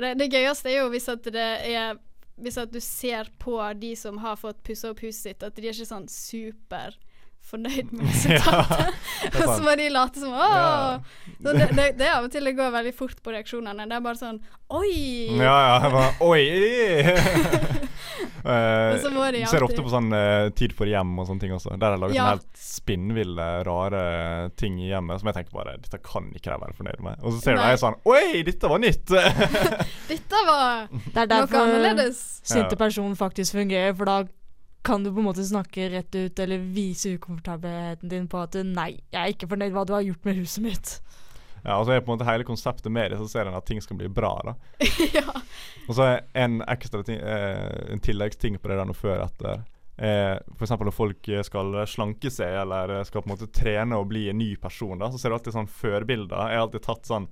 det, 0.00 0.14
det 0.16 0.30
gøyeste 0.32 0.70
er 0.70 0.80
jo 0.80 0.92
hvis 0.92 1.10
at 1.12 1.26
det 1.26 1.50
er 1.68 1.98
Hvis 2.40 2.56
at 2.56 2.70
du 2.72 2.78
ser 2.80 3.28
på 3.36 3.58
de 3.76 3.90
som 3.96 4.16
har 4.22 4.38
fått 4.40 4.62
pussa 4.64 4.94
opp 4.94 5.02
huset 5.04 5.20
sitt, 5.26 5.42
at 5.44 5.58
de 5.58 5.66
er 5.66 5.74
ikke 5.74 5.90
sånn 5.90 6.06
super 6.08 6.94
fornøyd 7.50 7.88
med 7.92 8.06
resultatet. 8.10 8.94
er 9.24 9.40
og 9.40 9.56
så 9.56 9.62
må 9.64 9.72
de 9.80 9.88
late 9.90 10.20
som 10.22 10.32
Åh! 10.36 10.54
Ja. 10.54 11.00
Så 11.40 11.52
det, 11.56 11.66
det, 11.74 11.86
det 11.98 12.06
er 12.06 12.14
av 12.18 12.26
og 12.28 12.30
til 12.34 12.44
det 12.46 12.52
går 12.58 12.70
veldig 12.74 12.92
fort 12.94 13.18
på 13.24 13.32
reaksjonene. 13.34 13.86
Det 13.88 13.96
er 13.96 14.02
bare 14.04 14.20
sånn 14.20 14.38
Oi! 14.70 15.34
Ja, 15.40 15.56
ja. 15.80 15.88
Bare, 15.90 16.10
Oi! 16.22 16.44
uh, 18.44 18.92
Og 18.94 19.00
så 19.02 19.10
må 19.12 19.24
de 19.32 19.40
alltid. 19.42 19.48
ser 19.50 19.64
ofte 19.66 19.82
på 19.84 19.90
sånn 19.92 20.10
uh, 20.14 20.48
Tid 20.56 20.74
for 20.76 20.86
hjem 20.90 21.10
og 21.18 21.26
sånne 21.28 21.42
ting 21.44 21.54
også. 21.56 21.74
Der 21.80 21.96
jeg 21.96 22.02
laget 22.04 22.16
Ja. 22.18 22.26
sånne 22.28 22.36
helt 22.36 22.62
spinnville, 22.70 23.48
rare 23.66 24.02
ting 24.60 24.78
i 24.82 24.90
hjemmet 24.92 25.20
som 25.22 25.30
jeg 25.32 25.38
tenker 25.40 25.56
bare 25.58 25.76
Dette 25.82 26.00
kan 26.06 26.28
ikke 26.36 26.52
jeg 26.54 26.62
være 26.62 26.76
fornøyd 26.78 27.02
med. 27.08 27.22
Og 27.24 27.34
så 27.34 27.42
ser 27.44 27.58
du 27.58 27.64
deg 27.64 27.80
sånn 27.82 27.98
Oi, 28.10 28.42
dette 28.46 28.70
var 28.70 28.82
nytt! 28.82 29.06
Dette 30.10 30.44
var 30.48 30.86
Det 30.90 31.00
er 31.08 31.24
noe 31.24 31.30
derfor 31.34 31.64
annerledes. 31.64 32.22
sinte 32.46 32.76
Ja. 32.76 32.80
person 32.86 33.16
faktisk 33.18 33.58
fungerer, 33.58 33.96
for 33.96 34.08
da 34.08 34.20
kan 34.82 35.04
du 35.04 35.10
på 35.12 35.20
en 35.20 35.28
måte 35.28 35.44
snakke 35.44 35.88
rett 35.92 36.14
ut 36.14 36.38
eller 36.38 36.58
vise 36.72 37.14
ukomfortabelheten 37.16 38.08
din 38.08 38.28
på 38.28 38.40
at 38.40 38.56
nei, 38.64 38.94
jeg 39.12 39.20
er 39.20 39.34
ikke 39.34 39.50
fornøyd 39.50 39.70
med 39.70 39.76
hva 39.76 39.86
du 39.88 39.96
har 39.96 40.06
gjort 40.06 40.28
med 40.28 40.40
huset 40.40 40.64
mitt. 40.64 40.92
Ja, 41.60 41.76
og 41.76 41.84
så 41.84 41.92
er 41.92 42.00
på 42.00 42.08
en 42.08 42.16
måte 42.16 42.28
hele 42.28 42.46
konseptet 42.48 42.88
med 42.92 43.12
det, 43.12 43.18
så 43.20 43.28
ser 43.28 43.48
en 43.50 43.58
at 43.58 43.66
ting 43.68 43.82
skal 43.84 43.98
bli 44.00 44.08
bra. 44.08 44.32
da 44.46 44.54
ja. 45.18 45.26
Og 45.88 45.96
så 45.98 46.06
er 46.06 46.22
en 46.40 46.62
ekstra 46.64 47.02
ting 47.04 47.20
eh, 47.20 47.92
En 47.92 48.00
tilleggsting 48.00 48.56
på 48.58 48.70
det 48.70 48.78
der 48.80 48.88
nå 48.88 48.96
før 48.96 49.26
etter. 49.26 49.66
Eh, 50.00 50.38
eksempel 50.56 50.88
når 50.88 50.96
folk 50.96 51.28
skal 51.44 51.82
slanke 51.90 52.32
seg 52.32 52.62
eller 52.62 52.94
skal 53.04 53.20
på 53.20 53.28
en 53.28 53.34
måte 53.34 53.50
trene 53.52 53.98
og 54.00 54.08
bli 54.08 54.30
en 54.32 54.40
ny 54.40 54.54
person, 54.56 54.96
da 54.96 55.10
så 55.12 55.20
ser 55.20 55.28
du 55.28 55.36
alltid 55.36 55.58
sånn 55.58 55.68
førbilder. 55.68 56.48
Jeg 56.48 56.60
har 56.60 56.64
alltid 56.64 56.86
tatt 56.86 57.10
sånn 57.10 57.28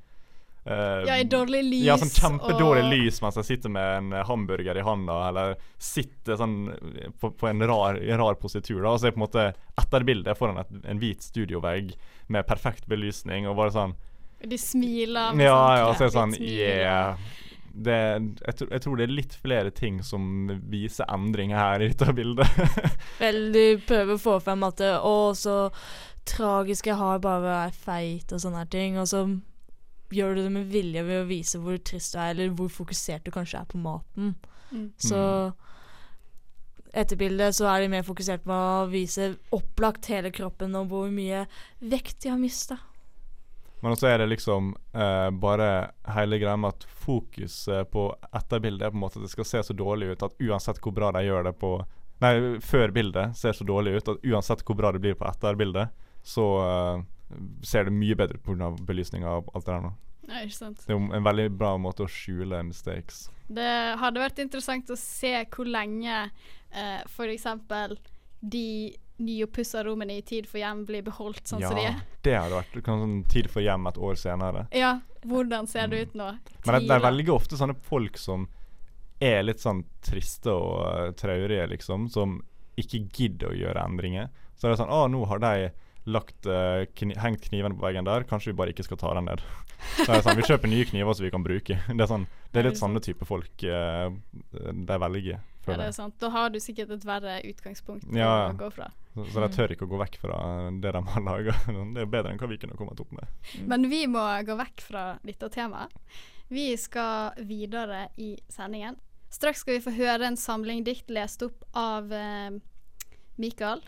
eh, 0.67 1.05
Ja, 1.07 1.17
i 1.19 1.25
dårlig 1.25 1.63
lys 1.65 1.85
Ja, 1.87 1.97
sånn 1.97 2.11
kjempedårlig 2.41 2.85
og- 2.85 2.93
lys 2.93 3.21
mens 3.23 3.37
jeg 3.37 3.45
sitter 3.45 3.69
med 3.71 3.97
en 3.99 4.25
hamburger 4.27 4.77
i 4.77 4.85
handa, 4.87 5.29
eller 5.29 5.57
sitter 5.79 6.37
sånn 6.37 6.57
på, 7.21 7.31
på 7.37 7.49
en 7.49 7.63
rar, 7.69 7.97
en 7.97 8.19
rar 8.19 8.35
positur. 8.35 8.83
da 8.83 8.89
Og 8.95 9.01
så 9.01 9.07
er 9.09 9.17
på 9.17 9.21
en 9.23 9.27
måte 9.27 9.47
etterbildet 9.79 10.37
foran 10.39 10.59
et, 10.59 10.73
en 10.85 10.99
hvit 10.99 11.23
studiovegg 11.23 11.95
med 12.29 12.47
perfekt 12.47 12.87
belysning, 12.89 13.47
og 13.49 13.57
bare 13.57 13.71
sånn 13.71 13.95
De 14.47 14.57
smiler. 14.59 15.33
med 15.35 15.47
ja, 15.47 15.55
sånn 15.57 15.77
ja, 15.79 15.87
og 15.89 15.97
så 15.97 16.03
er 16.03 16.09
det 16.09 16.19
sånn 16.19 16.37
Yeah. 16.41 17.17
Det, 17.79 17.95
jeg, 18.45 18.55
tror- 18.59 18.71
jeg 18.73 18.81
tror 18.83 18.97
det 18.97 19.05
er 19.05 19.13
litt 19.13 19.35
flere 19.39 19.71
ting 19.71 20.01
som 20.03 20.49
viser 20.67 21.05
endring 21.15 21.53
her 21.55 21.81
i 21.81 21.89
dette 21.93 22.13
bildet. 22.13 22.49
Vel, 23.21 23.53
du 23.55 23.79
prøver 23.87 24.15
å 24.17 24.19
få 24.19 24.41
frem 24.43 24.65
at 24.67 24.77
det, 24.81 24.97
å, 24.99 25.31
så 25.39 25.71
tragisk 26.27 26.87
jeg 26.91 26.97
har 26.99 27.21
bare 27.23 27.45
vært 27.45 27.75
feit 27.79 28.33
og 28.35 28.41
sånne 28.43 28.65
ting, 28.73 28.99
og 28.99 29.07
så 29.07 29.23
gjør 30.15 30.37
du 30.37 30.43
det 30.45 30.53
med 30.55 30.69
vilje 30.73 31.05
ved 31.07 31.23
å 31.23 31.29
vise 31.29 31.61
hvor 31.63 31.79
trist 31.85 32.15
du 32.15 32.21
er, 32.21 32.35
eller 32.35 32.53
hvor 32.57 32.71
fokusert 32.73 33.27
du 33.27 33.33
kanskje 33.35 33.61
er 33.61 33.71
på 33.71 33.81
maten. 33.83 34.35
Mm. 34.71 34.91
Så 35.01 35.21
etterbildet 36.97 37.57
så 37.57 37.69
er 37.71 37.85
de 37.85 37.91
mer 37.93 38.07
fokusert 38.07 38.45
på 38.47 38.55
å 38.55 38.87
vise 38.91 39.35
opplagt 39.55 40.09
hele 40.13 40.33
kroppen 40.35 40.77
og 40.79 40.89
hvor 40.93 41.11
mye 41.13 41.45
vekt 41.79 42.23
de 42.25 42.33
har 42.33 42.41
mista. 42.41 42.79
Men 43.81 43.95
også 43.95 44.09
er 44.11 44.19
det 44.19 44.33
liksom 44.33 44.73
eh, 44.91 45.29
bare 45.39 45.69
hele 46.17 46.41
greia 46.41 46.57
med 46.59 46.75
at 46.75 46.87
fokuset 47.05 47.87
på 47.93 48.09
etterbildet 48.35 48.89
er 48.89 48.91
på 48.91 48.99
en 48.99 49.05
måte 49.05 49.21
at 49.21 49.29
det 49.29 49.33
skal 49.33 49.47
se 49.47 49.63
så 49.69 49.77
dårlig 49.77 50.11
ut 50.13 50.25
at 50.27 50.35
uansett 50.43 50.81
hvor 50.83 50.97
bra 50.97 51.13
de 51.15 51.23
gjør 51.29 51.47
det 51.51 51.55
på 51.61 51.77
Nei, 52.19 52.59
før 52.59 52.91
bildet 52.91 53.37
ser 53.39 53.55
så 53.55 53.63
dårlig 53.63 54.01
ut 54.01 54.09
at 54.11 54.25
uansett 54.27 54.65
hvor 54.67 54.75
bra 54.75 54.91
det 54.91 54.99
blir 55.05 55.15
på 55.15 55.27
etterbildet, 55.29 55.93
så 56.27 56.47
eh, 56.65 57.05
ser 57.67 57.89
det 57.89 57.95
mye 57.95 58.17
bedre 58.19 58.39
pga. 58.43 58.71
belysninga 58.87 59.39
og 59.41 59.51
alt 59.55 59.67
det 59.67 59.73
der 59.73 59.83
nå. 59.89 59.95
Ja, 60.29 60.45
ikke 60.45 60.59
sant. 60.59 60.85
Det 60.85 60.93
er 60.93 60.99
jo 60.99 61.09
en 61.17 61.25
veldig 61.25 61.49
bra 61.57 61.73
måte 61.81 62.05
å 62.05 62.13
skjule 62.13 62.61
mistakes. 62.69 63.29
Det 63.49 63.75
hadde 64.01 64.21
vært 64.21 64.41
interessant 64.45 64.91
å 64.93 64.97
se 65.01 65.33
hvor 65.55 65.69
lenge 65.69 66.17
eh, 66.21 67.01
f.eks. 67.09 67.47
de 68.41 68.69
nyoppussa 69.19 69.83
rommene 69.85 70.19
i 70.21 70.23
Tid 70.23 70.47
for 70.47 70.61
hjem 70.61 70.85
blir 70.87 71.03
beholdt 71.03 71.49
sånn 71.49 71.65
ja, 71.65 71.73
som 71.73 71.81
de 71.81 71.89
er. 71.89 71.97
det 72.23 72.37
hadde 72.37 72.61
vært 72.61 72.85
sånn 72.87 73.17
tid 73.31 73.49
for 73.51 73.65
hjem 73.65 73.89
et 73.91 73.99
år 73.99 74.21
senere. 74.21 74.67
Ja, 74.77 74.93
hvordan 75.25 75.67
ser 75.67 75.89
det 75.91 76.05
ut 76.05 76.15
nå? 76.21 76.29
Mm. 76.37 76.53
Men 76.67 76.77
det, 76.77 76.85
det 76.87 76.95
er 76.99 77.05
veldig 77.09 77.33
ofte 77.35 77.59
sånne 77.59 77.75
folk 77.89 78.21
som 78.21 78.47
er 79.19 79.43
litt 79.43 79.65
sånn 79.65 79.83
triste 80.05 80.53
og 80.55 80.85
uh, 80.85 81.09
traurige, 81.19 81.67
liksom, 81.73 82.07
som 82.13 82.39
ikke 82.79 83.09
gidder 83.11 83.51
å 83.51 83.59
gjøre 83.59 83.83
endringer. 83.91 84.29
Så 84.55 84.69
det 84.69 84.77
er 84.77 84.83
sånn 84.85 84.95
Å, 84.95 85.07
nå 85.11 85.25
har 85.31 85.43
de 85.43 85.71
lagt 86.09 86.49
uh, 86.49 86.85
kni 86.99 87.17
hengt 87.21 87.45
knivene 87.49 87.77
på 87.77 87.85
veggen 87.85 88.09
der, 88.09 88.27
kanskje 88.29 88.53
vi 88.53 88.59
bare 88.61 88.75
ikke 88.75 88.87
skal 88.87 89.01
ta 89.01 89.13
den 89.19 89.29
ned. 89.31 89.45
Så 90.01 90.19
sånn, 90.25 90.39
Vi 90.39 90.47
kjøper 90.49 90.71
nye 90.71 90.87
kniver 90.89 91.15
som 91.15 91.27
vi 91.27 91.33
kan 91.35 91.45
bruke. 91.45 91.79
Det 91.89 92.03
er 92.03 92.11
sånn 92.11 92.27
Det 92.51 92.63
er 92.63 92.71
litt 92.71 92.81
sånne 92.81 93.03
type 93.05 93.29
folk 93.29 93.65
uh, 93.69 94.09
de 94.51 95.01
velger. 95.05 95.45
Ja, 95.69 95.77
det 95.77 95.89
er 95.91 95.93
sant. 95.93 96.15
Da 96.17 96.31
har 96.33 96.49
du 96.49 96.57
sikkert 96.65 96.95
et 96.97 97.05
verre 97.05 97.35
utgangspunkt 97.45 98.07
Ja, 98.17 98.49
å 98.49 98.57
gå 98.57 98.71
fra. 98.73 98.89
Så, 99.13 99.27
så 99.35 99.43
de 99.43 99.49
tør 99.53 99.75
ikke 99.75 99.85
å 99.85 99.91
gå 99.91 99.99
vekk 100.01 100.17
fra 100.23 100.39
det 100.81 100.95
de 100.97 101.03
har 101.13 101.25
laga. 101.27 101.57
Det 101.95 102.05
er 102.05 102.11
bedre 102.11 102.33
enn 102.33 102.41
hva 102.41 102.49
vi 102.51 102.61
kunne 102.63 102.79
kommet 102.79 103.01
opp 103.03 103.13
med. 103.17 103.29
Men 103.69 103.85
vi 103.91 104.07
må 104.11 104.25
gå 104.49 104.57
vekk 104.59 104.85
fra 104.87 105.05
dette 105.27 105.51
temaet. 105.53 105.93
Vi 106.49 106.71
skal 106.81 107.37
videre 107.45 108.07
i 108.17 108.33
sendingen. 108.49 108.97
Straks 109.29 109.61
skal 109.61 109.77
vi 109.77 109.85
få 109.85 109.93
høre 109.99 110.31
en 110.31 110.41
samling 110.41 110.81
dikt 110.87 111.11
lest 111.13 111.43
opp 111.45 111.67
av 111.77 112.13
eh, 112.17 112.55
Mikael. 113.37 113.83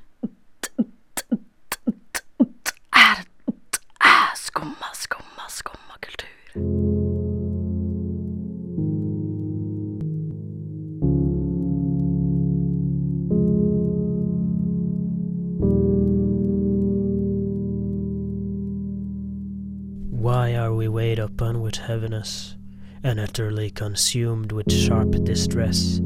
Why 20.21 20.55
are 20.55 20.75
we 20.75 20.87
weighed 20.87 21.19
upon 21.19 21.63
with 21.63 21.77
heaviness, 21.77 22.57
and 23.03 23.19
utterly 23.19 23.71
consumed 23.71 24.53
with 24.53 24.71
sharp 24.71 25.13
distress? 25.25 26.01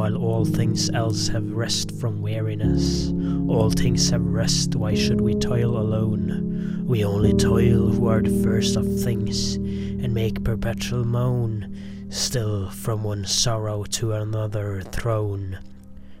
While 0.00 0.16
all 0.16 0.46
things 0.46 0.88
else 0.94 1.28
have 1.28 1.52
rest 1.52 1.92
from 2.00 2.22
weariness. 2.22 3.12
All 3.50 3.68
things 3.68 4.08
have 4.08 4.24
rest, 4.24 4.74
why 4.74 4.94
should 4.94 5.20
we 5.20 5.34
toil 5.34 5.76
alone? 5.76 6.86
We 6.88 7.04
only 7.04 7.34
toil 7.34 7.90
who 7.90 8.08
are 8.08 8.22
the 8.22 8.42
first 8.42 8.76
of 8.76 8.86
things, 9.02 9.56
and 9.56 10.14
make 10.14 10.42
perpetual 10.42 11.04
moan, 11.04 11.76
still 12.08 12.70
from 12.70 13.02
one 13.02 13.26
sorrow 13.26 13.84
to 14.00 14.14
another 14.14 14.80
thrown 14.80 15.58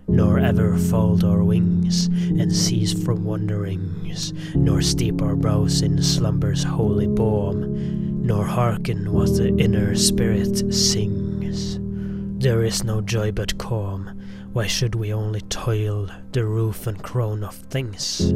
nor 0.06 0.38
ever 0.38 0.76
fold 0.76 1.24
our 1.24 1.42
wings 1.42 2.06
and 2.06 2.54
cease 2.54 2.92
from 2.92 3.24
wanderings, 3.24 4.34
nor 4.54 4.82
steep 4.82 5.22
our 5.22 5.36
brows 5.36 5.80
in 5.80 6.02
slumber's 6.02 6.64
holy 6.64 7.06
balm, 7.06 8.26
nor 8.26 8.44
hearken 8.44 9.10
what 9.10 9.34
the 9.36 9.56
inner 9.56 9.94
spirit 9.94 10.74
sings. 10.74 11.78
There 12.40 12.64
is 12.64 12.84
no 12.84 13.02
joy 13.02 13.32
but 13.32 13.49
calm. 13.70 14.20
Why 14.52 14.66
should 14.66 14.96
we 14.96 15.12
only 15.12 15.42
toil 15.42 16.08
the 16.32 16.44
roof 16.44 16.88
and 16.88 17.00
crown 17.00 17.44
of 17.44 17.54
things? 17.54 18.32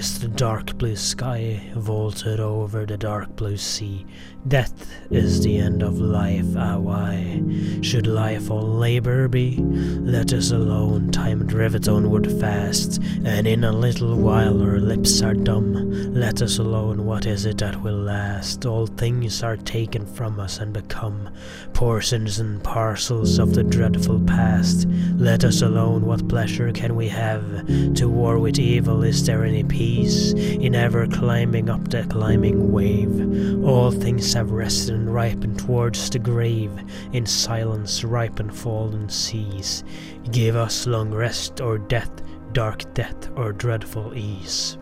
Is 0.00 0.18
the 0.18 0.28
dark 0.28 0.78
blue 0.78 0.96
sky, 0.96 1.60
vaulted 1.74 2.40
over 2.40 2.86
the 2.86 2.96
dark 2.96 3.36
blue 3.36 3.58
sea. 3.58 4.06
Death 4.48 4.90
is 5.10 5.42
the 5.42 5.58
end 5.58 5.82
of 5.82 5.98
life, 5.98 6.56
ah 6.56 6.78
why 6.78 7.42
should 7.82 8.06
life 8.06 8.50
all 8.50 8.66
labor 8.66 9.28
be? 9.28 9.58
Let 9.58 10.32
us 10.32 10.52
alone, 10.52 11.10
time 11.10 11.46
driveth 11.46 11.86
onward 11.86 12.32
fast, 12.40 13.02
and 13.26 13.46
in 13.46 13.62
a 13.62 13.72
little 13.72 14.16
while 14.16 14.62
our 14.62 14.80
lips 14.80 15.20
are 15.20 15.34
dumb. 15.34 15.89
Let 15.90 16.40
us 16.40 16.58
alone, 16.58 17.04
what 17.04 17.26
is 17.26 17.46
it 17.46 17.58
that 17.58 17.82
will 17.82 17.98
last? 17.98 18.64
All 18.64 18.86
things 18.86 19.42
are 19.42 19.56
taken 19.56 20.06
from 20.06 20.38
us 20.38 20.58
and 20.58 20.72
become 20.72 21.28
portions 21.72 22.38
and 22.38 22.62
parcels 22.62 23.38
of 23.38 23.54
the 23.54 23.64
dreadful 23.64 24.20
past. 24.20 24.86
Let 25.16 25.42
us 25.42 25.62
alone, 25.62 26.06
what 26.06 26.28
pleasure 26.28 26.70
can 26.72 26.94
we 26.94 27.08
have? 27.08 27.66
To 27.94 28.08
war 28.08 28.38
with 28.38 28.58
evil, 28.58 29.02
is 29.02 29.26
there 29.26 29.44
any 29.44 29.64
peace? 29.64 30.32
In 30.32 30.76
ever 30.76 31.08
climbing 31.08 31.68
up 31.68 31.88
the 31.88 32.04
climbing 32.04 32.70
wave, 32.70 33.64
all 33.64 33.90
things 33.90 34.32
have 34.34 34.52
rested 34.52 34.94
and 34.94 35.12
ripened 35.12 35.58
towards 35.58 36.08
the 36.08 36.20
grave. 36.20 36.70
In 37.12 37.26
silence 37.26 38.04
ripen 38.04 38.50
fallen 38.50 39.08
seas. 39.08 39.82
Give 40.30 40.54
us 40.54 40.86
long 40.86 41.10
rest 41.10 41.60
or 41.60 41.78
death, 41.78 42.12
dark 42.52 42.94
death 42.94 43.28
or 43.36 43.52
dreadful 43.52 44.14
ease. 44.14 44.78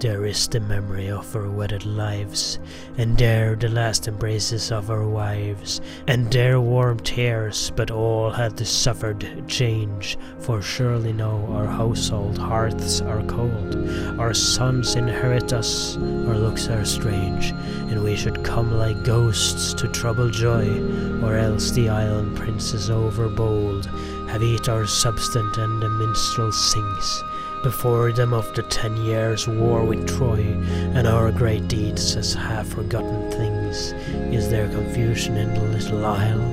There 0.00 0.26
is 0.26 0.48
the 0.48 0.60
memory 0.60 1.08
of 1.08 1.34
our 1.34 1.48
wedded 1.48 1.86
lives, 1.86 2.58
and 2.98 3.16
there 3.16 3.54
the 3.54 3.68
last 3.68 4.08
embraces 4.08 4.72
of 4.72 4.90
our 4.90 5.08
wives, 5.08 5.80
and 6.08 6.30
there 6.30 6.60
warm 6.60 6.98
tears, 6.98 7.72
but 7.74 7.90
all 7.90 8.30
had 8.30 8.58
suffered 8.66 9.44
change, 9.48 10.18
for 10.40 10.60
surely 10.60 11.12
now 11.12 11.46
our 11.48 11.66
household 11.66 12.36
hearths 12.36 13.00
are 13.00 13.22
cold, 13.22 13.76
our 14.20 14.34
sons 14.34 14.96
inherit 14.96 15.52
us, 15.52 15.96
our 15.96 16.36
looks 16.36 16.68
are 16.68 16.84
strange, 16.84 17.52
and 17.88 18.02
we 18.02 18.16
should 18.16 18.44
come 18.44 18.76
like 18.76 19.04
ghosts 19.04 19.72
to 19.74 19.88
trouble 19.88 20.28
joy, 20.28 20.68
or 21.24 21.36
else 21.36 21.70
the 21.70 21.88
island 21.88 22.36
princes 22.36 22.90
overbold 22.90 23.86
have 24.28 24.42
eat 24.42 24.68
our 24.68 24.86
substance 24.86 25.56
and 25.56 25.80
the 25.80 25.88
minstrel 25.88 26.52
sings 26.52 27.22
before 27.64 28.12
them 28.12 28.34
of 28.34 28.54
the 28.54 28.62
ten 28.64 28.94
years' 29.06 29.48
war 29.48 29.82
with 29.82 30.06
Troy, 30.06 30.42
and 30.94 31.06
our 31.06 31.32
great 31.32 31.66
deeds 31.66 32.14
as 32.14 32.34
half 32.34 32.66
forgotten 32.66 33.30
things. 33.30 33.94
Is 34.30 34.50
there 34.50 34.68
confusion 34.68 35.38
in 35.38 35.54
the 35.54 35.62
little 35.62 36.04
isle? 36.04 36.46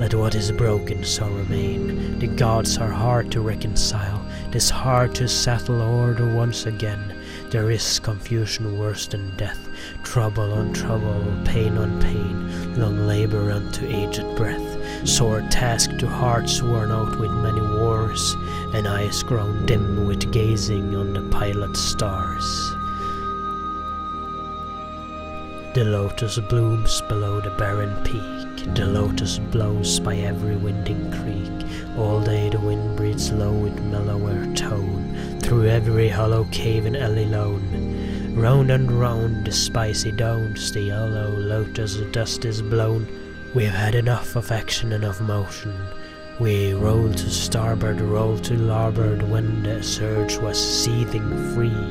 Let 0.00 0.14
what 0.14 0.34
is 0.34 0.50
broken 0.50 1.04
so 1.04 1.28
remain. 1.28 2.18
The 2.18 2.28
gods 2.28 2.78
are 2.78 2.90
hard 2.90 3.30
to 3.32 3.42
reconcile, 3.42 4.24
'tis 4.50 4.70
hard 4.70 5.14
to 5.16 5.28
settle 5.28 5.82
order 5.82 6.26
once 6.34 6.64
again. 6.64 7.02
There 7.50 7.70
is 7.70 7.98
confusion 7.98 8.78
worse 8.78 9.06
than 9.06 9.36
death, 9.36 9.68
trouble 10.02 10.54
on 10.54 10.72
trouble, 10.72 11.24
pain 11.44 11.76
on 11.76 12.00
pain, 12.00 12.74
long 12.74 13.06
labor 13.06 13.50
unto 13.50 13.86
aged 13.86 14.24
breath, 14.34 14.67
sore 15.04 15.42
task 15.50 15.96
to 15.98 16.06
hearts 16.06 16.62
worn 16.62 16.90
out 16.92 17.18
with 17.18 17.30
many 17.30 17.60
wars, 17.60 18.36
and 18.74 18.86
eyes 18.86 19.22
grown 19.22 19.66
dim 19.66 20.06
with 20.06 20.32
gazing 20.32 20.94
on 20.94 21.12
the 21.12 21.22
pilot 21.30 21.76
stars. 21.76 22.74
The 25.74 25.84
lotus 25.84 26.38
blooms 26.38 27.02
below 27.02 27.40
the 27.40 27.50
barren 27.50 27.94
peak, 28.02 28.74
the 28.74 28.86
lotus 28.86 29.38
blows 29.38 30.00
by 30.00 30.16
every 30.16 30.56
winding 30.56 31.12
creek. 31.12 31.96
All 31.96 32.20
day 32.20 32.48
the 32.48 32.58
wind 32.58 32.96
breathes 32.96 33.30
low 33.30 33.52
with 33.52 33.78
mellower 33.82 34.52
tone, 34.54 35.38
through 35.40 35.68
every 35.68 36.08
hollow 36.08 36.44
cave 36.50 36.86
and 36.86 36.96
alley 36.96 37.26
lone. 37.26 38.34
Round 38.34 38.70
and 38.70 38.90
round 38.90 39.46
the 39.46 39.52
spicy 39.52 40.12
downs, 40.12 40.72
the 40.72 40.80
yellow 40.82 41.30
lotus 41.30 41.96
dust 42.12 42.44
is 42.44 42.62
blown. 42.62 43.06
We've 43.58 43.72
had 43.72 43.96
enough 43.96 44.36
of 44.36 44.52
action 44.52 44.92
and 44.92 45.02
of 45.02 45.20
motion. 45.20 45.74
We 46.38 46.74
rolled 46.74 47.16
to 47.16 47.28
starboard, 47.28 48.00
rolled 48.00 48.44
to 48.44 48.54
larboard 48.54 49.28
when 49.28 49.64
the 49.64 49.82
surge 49.82 50.36
was 50.36 50.56
seething 50.56 51.26
free, 51.56 51.82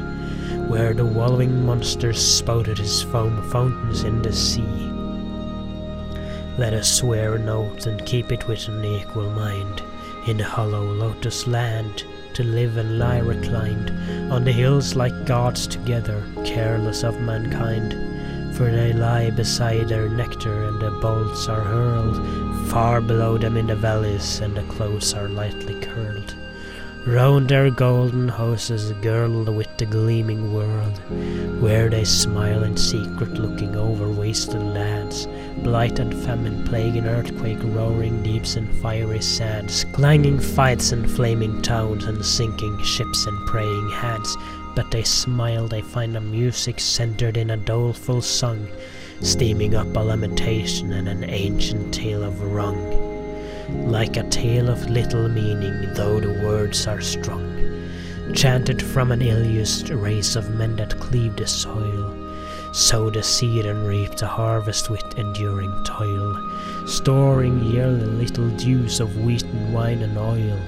where 0.69 0.93
the 0.93 1.03
wallowing 1.03 1.65
monster 1.65 2.13
spouted 2.13 2.77
his 2.77 3.01
foam 3.01 3.51
fountains 3.51 4.03
in 4.05 4.21
the 4.21 4.31
sea. 4.31 4.63
Let 6.57 6.73
us 6.73 6.89
swear 6.89 7.35
an 7.35 7.49
oath 7.49 7.85
and 7.85 8.05
keep 8.05 8.31
it 8.31 8.47
with 8.47 8.65
an 8.69 8.85
equal 8.85 9.29
mind, 9.29 9.81
in 10.25 10.37
the 10.37 10.45
hollow 10.45 10.85
lotus 10.85 11.47
land, 11.47 12.05
to 12.35 12.45
live 12.45 12.77
and 12.77 12.97
lie 12.97 13.19
reclined 13.19 13.89
on 14.31 14.45
the 14.45 14.53
hills 14.53 14.95
like 14.95 15.25
gods 15.25 15.67
together, 15.67 16.23
careless 16.45 17.03
of 17.03 17.19
mankind 17.19 18.06
for 18.57 18.71
they 18.71 18.91
lie 18.91 19.29
beside 19.29 19.87
their 19.87 20.09
nectar, 20.09 20.63
and 20.63 20.81
the 20.81 20.89
bolts 20.89 21.47
are 21.47 21.61
hurled. 21.61 22.17
Far 22.69 23.01
below 23.01 23.37
them 23.37 23.55
in 23.55 23.67
the 23.67 23.75
valleys, 23.75 24.39
and 24.39 24.57
the 24.57 24.63
clothes 24.63 25.13
are 25.13 25.29
lightly 25.29 25.79
curled. 25.79 26.33
Round 27.05 27.47
their 27.47 27.69
golden 27.69 28.27
houses 28.27 28.91
girdled 28.93 29.55
with 29.55 29.69
the 29.77 29.85
gleaming 29.85 30.53
world, 30.55 30.97
where 31.61 31.87
they 31.87 32.03
smile 32.03 32.63
in 32.63 32.75
secret, 32.75 33.33
looking 33.35 33.75
over 33.75 34.09
wasted 34.09 34.63
lands, 34.63 35.27
blight 35.63 35.99
and 35.99 36.13
famine, 36.25 36.65
plague 36.65 36.95
and 36.95 37.05
earthquake, 37.05 37.59
roaring 37.61 38.23
deeps 38.23 38.55
and 38.55 38.67
fiery 38.81 39.21
sands, 39.21 39.85
clanging 39.93 40.39
fights 40.39 40.91
and 40.91 41.09
flaming 41.09 41.61
towns, 41.61 42.05
and 42.05 42.25
sinking 42.25 42.83
ships 42.83 43.27
and 43.27 43.47
praying 43.47 43.89
hands 43.91 44.35
but 44.77 44.91
they 44.91 45.01
smile, 45.01 45.67
they 45.67 45.81
find 45.81 46.13
the 46.13 46.21
music 46.21 46.79
centered 46.79 47.35
in 47.35 47.49
a 47.49 47.57
doleful 47.57 48.21
song, 48.21 48.67
steaming 49.21 49.73
up 49.73 49.87
a 49.97 49.99
lamentation 49.99 50.93
and 50.93 51.09
an 51.09 51.23
ancient 51.23 51.91
tale 51.91 52.21
of 52.23 52.39
wrong. 52.43 52.77
Like 53.89 54.17
a 54.17 54.29
tale 54.29 54.69
of 54.69 54.87
little 54.87 55.29
meaning, 55.29 55.95
though 55.95 56.19
the 56.19 56.45
words 56.45 56.85
are 56.85 57.01
strong, 57.01 57.89
chanted 58.35 58.79
from 58.79 59.11
an 59.11 59.23
ill-used 59.23 59.89
race 59.89 60.35
of 60.35 60.51
men 60.51 60.75
that 60.75 60.99
cleave 60.99 61.35
the 61.37 61.47
soil, 61.47 62.15
sow 62.71 63.09
the 63.09 63.23
seed 63.23 63.65
and 63.65 63.87
reap 63.87 64.15
the 64.17 64.27
harvest 64.27 64.91
with 64.91 65.17
enduring 65.17 65.73
toil, 65.85 66.37
storing 66.85 67.63
yearly 67.63 68.05
little 68.05 68.49
dews 68.51 68.99
of 68.99 69.25
wheat 69.25 69.41
and 69.41 69.73
wine 69.73 70.03
and 70.03 70.19
oil, 70.19 70.59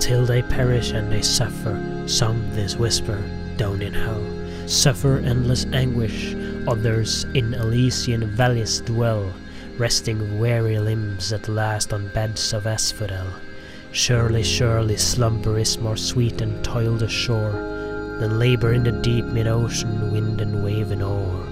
till 0.00 0.26
they 0.26 0.42
perish 0.42 0.90
and 0.90 1.10
they 1.10 1.22
suffer, 1.22 1.97
some 2.08 2.50
this 2.54 2.76
whisper, 2.76 3.22
down 3.56 3.82
in 3.82 3.92
hell, 3.92 4.24
suffer 4.66 5.18
endless 5.18 5.66
anguish, 5.72 6.34
others 6.66 7.24
in 7.34 7.54
Elysian 7.54 8.24
valleys 8.34 8.80
dwell, 8.80 9.32
resting 9.76 10.38
weary 10.38 10.78
limbs 10.78 11.32
at 11.32 11.48
last 11.48 11.92
on 11.92 12.08
beds 12.08 12.52
of 12.52 12.66
asphodel. 12.66 13.26
Surely, 13.92 14.42
surely 14.42 14.96
slumber 14.96 15.58
is 15.58 15.78
more 15.78 15.96
sweet 15.96 16.38
than 16.38 16.62
toil 16.62 17.02
ashore, 17.02 17.52
than 18.20 18.38
labor 18.38 18.72
in 18.72 18.82
the 18.82 18.92
deep 18.92 19.24
mid-ocean 19.26 20.10
wind 20.10 20.40
and 20.40 20.64
wave 20.64 20.90
and 20.90 21.02
oar. 21.02 21.46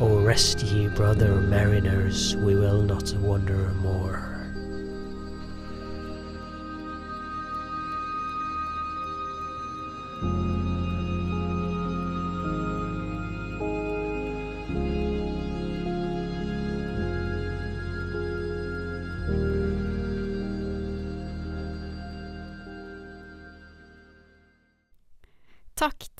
O 0.00 0.20
rest 0.20 0.62
ye, 0.62 0.88
brother 0.88 1.34
mariners, 1.40 2.36
we 2.36 2.54
will 2.54 2.82
not 2.82 3.12
wander 3.14 3.68
more. 3.74 4.33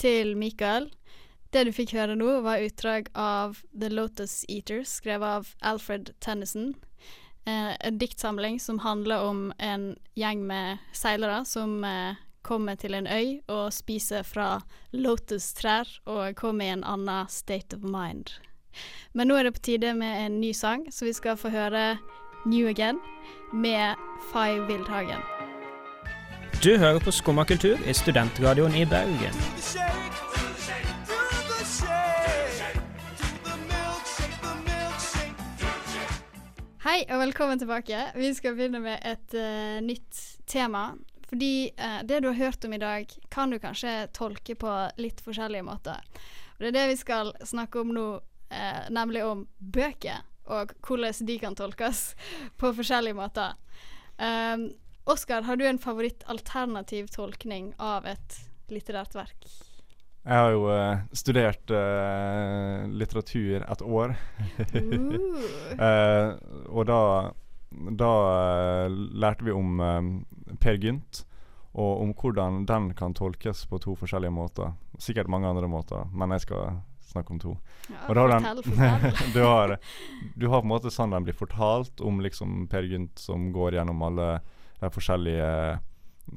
Til 0.05 0.35
Mikael. 0.37 0.91
Det 1.55 1.65
du 1.65 1.73
fikk 1.73 1.95
høre 1.97 2.17
nå, 2.19 2.41
var 2.45 2.63
utdrag 2.65 3.09
av 3.17 3.61
The 3.73 3.89
Lotus 3.93 4.43
Eaters, 4.51 4.99
skrevet 4.99 5.39
av 5.39 5.53
Alfred 5.65 6.13
Tennyson. 6.21 6.75
Eh, 7.47 7.73
en 7.81 7.99
diktsamling 7.99 8.59
som 8.61 8.83
handler 8.85 9.25
om 9.25 9.53
en 9.59 9.95
gjeng 10.19 10.45
med 10.49 10.83
seilere 10.93 11.45
som 11.49 11.85
eh, 11.85 12.21
kommer 12.45 12.77
til 12.77 12.97
en 12.97 13.09
øy 13.09 13.41
og 13.49 13.73
spiser 13.73 14.27
fra 14.29 14.49
lotustrær 14.93 15.89
og 16.05 16.37
kommer 16.37 16.69
i 16.69 16.75
en 16.75 16.85
annen 16.85 17.31
state 17.33 17.77
of 17.77 17.85
mind. 17.85 18.35
Men 19.15 19.31
nå 19.31 19.39
er 19.39 19.47
det 19.47 19.55
på 19.57 19.65
tide 19.71 19.95
med 19.97 20.27
en 20.27 20.41
ny 20.43 20.53
sang, 20.53 20.89
så 20.93 21.07
vi 21.09 21.15
skal 21.17 21.39
få 21.41 21.55
høre 21.55 21.95
New 22.45 22.69
Again 22.69 23.01
med 23.53 23.95
Fay 24.33 24.59
Wildhagen. 24.67 25.34
Du 26.65 26.79
hører 26.79 26.97
på 27.05 27.13
Skumma 27.13 27.43
kultur 27.45 27.77
i 27.85 27.93
studentradioen 27.93 28.73
i 28.73 28.87
Bergen. 28.89 29.35
Hei 36.87 37.03
og 37.03 37.21
velkommen 37.21 37.61
tilbake. 37.61 37.99
Vi 38.17 38.31
skal 38.33 38.57
begynne 38.57 38.81
med 38.81 39.05
et 39.05 39.37
uh, 39.37 39.83
nytt 39.85 40.23
tema. 40.49 40.95
Fordi 41.29 41.51
uh, 41.77 41.99
det 42.09 42.23
du 42.25 42.31
har 42.31 42.39
hørt 42.39 42.65
om 42.65 42.73
i 42.73 42.81
dag, 42.81 43.13
kan 43.29 43.53
du 43.53 43.59
kanskje 43.61 44.07
tolke 44.17 44.57
på 44.57 44.73
litt 44.97 45.21
forskjellige 45.21 45.67
måter. 45.69 46.01
Og 46.55 46.65
det 46.65 46.71
er 46.71 46.79
det 46.79 46.87
vi 46.95 47.03
skal 47.03 47.35
snakke 47.45 47.83
om 47.85 47.93
nå, 47.93 48.07
uh, 48.55 48.81
nemlig 48.89 49.27
om 49.27 49.45
bøker. 49.61 50.25
Og 50.49 50.73
hvordan 50.81 51.29
de 51.29 51.37
kan 51.45 51.61
tolkes 51.61 52.15
på 52.63 52.73
forskjellige 52.81 53.21
måter. 53.21 53.53
Um, 54.17 54.71
Oskar, 55.05 55.43
har 55.43 55.57
du 55.57 55.67
en 55.69 55.79
favoritt-alternativ 55.79 57.07
tolkning 57.13 57.75
av 57.77 58.07
et 58.09 58.39
litterært 58.73 59.13
verk? 59.15 59.43
Jeg 60.25 60.41
har 60.41 60.55
jo 60.55 60.63
uh, 60.73 61.03
studert 61.13 61.69
uh, 61.77 62.87
litteratur 62.89 63.67
et 63.69 63.83
år. 63.85 64.15
uh. 64.73 66.31
og 66.77 66.89
da, 66.89 67.01
da 68.01 68.11
lærte 68.89 69.45
vi 69.45 69.53
om 69.53 69.77
Per 70.65 70.81
Gynt, 70.81 71.27
og 71.75 72.01
om 72.07 72.17
hvordan 72.17 72.65
den 72.71 72.89
kan 72.97 73.13
tolkes 73.19 73.67
på 73.69 73.83
to 73.85 73.93
forskjellige 74.01 74.33
måter. 74.33 74.73
Sikkert 74.97 75.29
mange 75.29 75.53
andre 75.53 75.69
måter, 75.69 76.09
men 76.17 76.33
jeg 76.33 76.47
skal 76.47 76.79
snakke 77.05 77.35
om 77.37 77.45
to. 77.45 77.57
Ja, 77.91 78.07
Og 78.09 78.17
da 78.17 78.27
den- 78.33 78.49
fortell, 78.49 78.73
fortell. 78.73 79.33
du, 79.37 79.41
har, 79.45 79.77
du 80.33 80.49
har 80.49 80.61
på 80.63 80.65
en 80.65 80.73
måte 80.73 80.91
sånn 80.95 81.13
den 81.13 81.29
blir 81.29 81.37
fortalt 81.37 82.01
om 82.01 82.25
liksom 82.25 82.65
Per 82.73 82.89
Gynt 82.89 83.21
som 83.21 83.51
går 83.53 83.77
gjennom 83.77 84.01
alle 84.09 84.39
de 84.85 84.93
forskjellige 84.95 85.49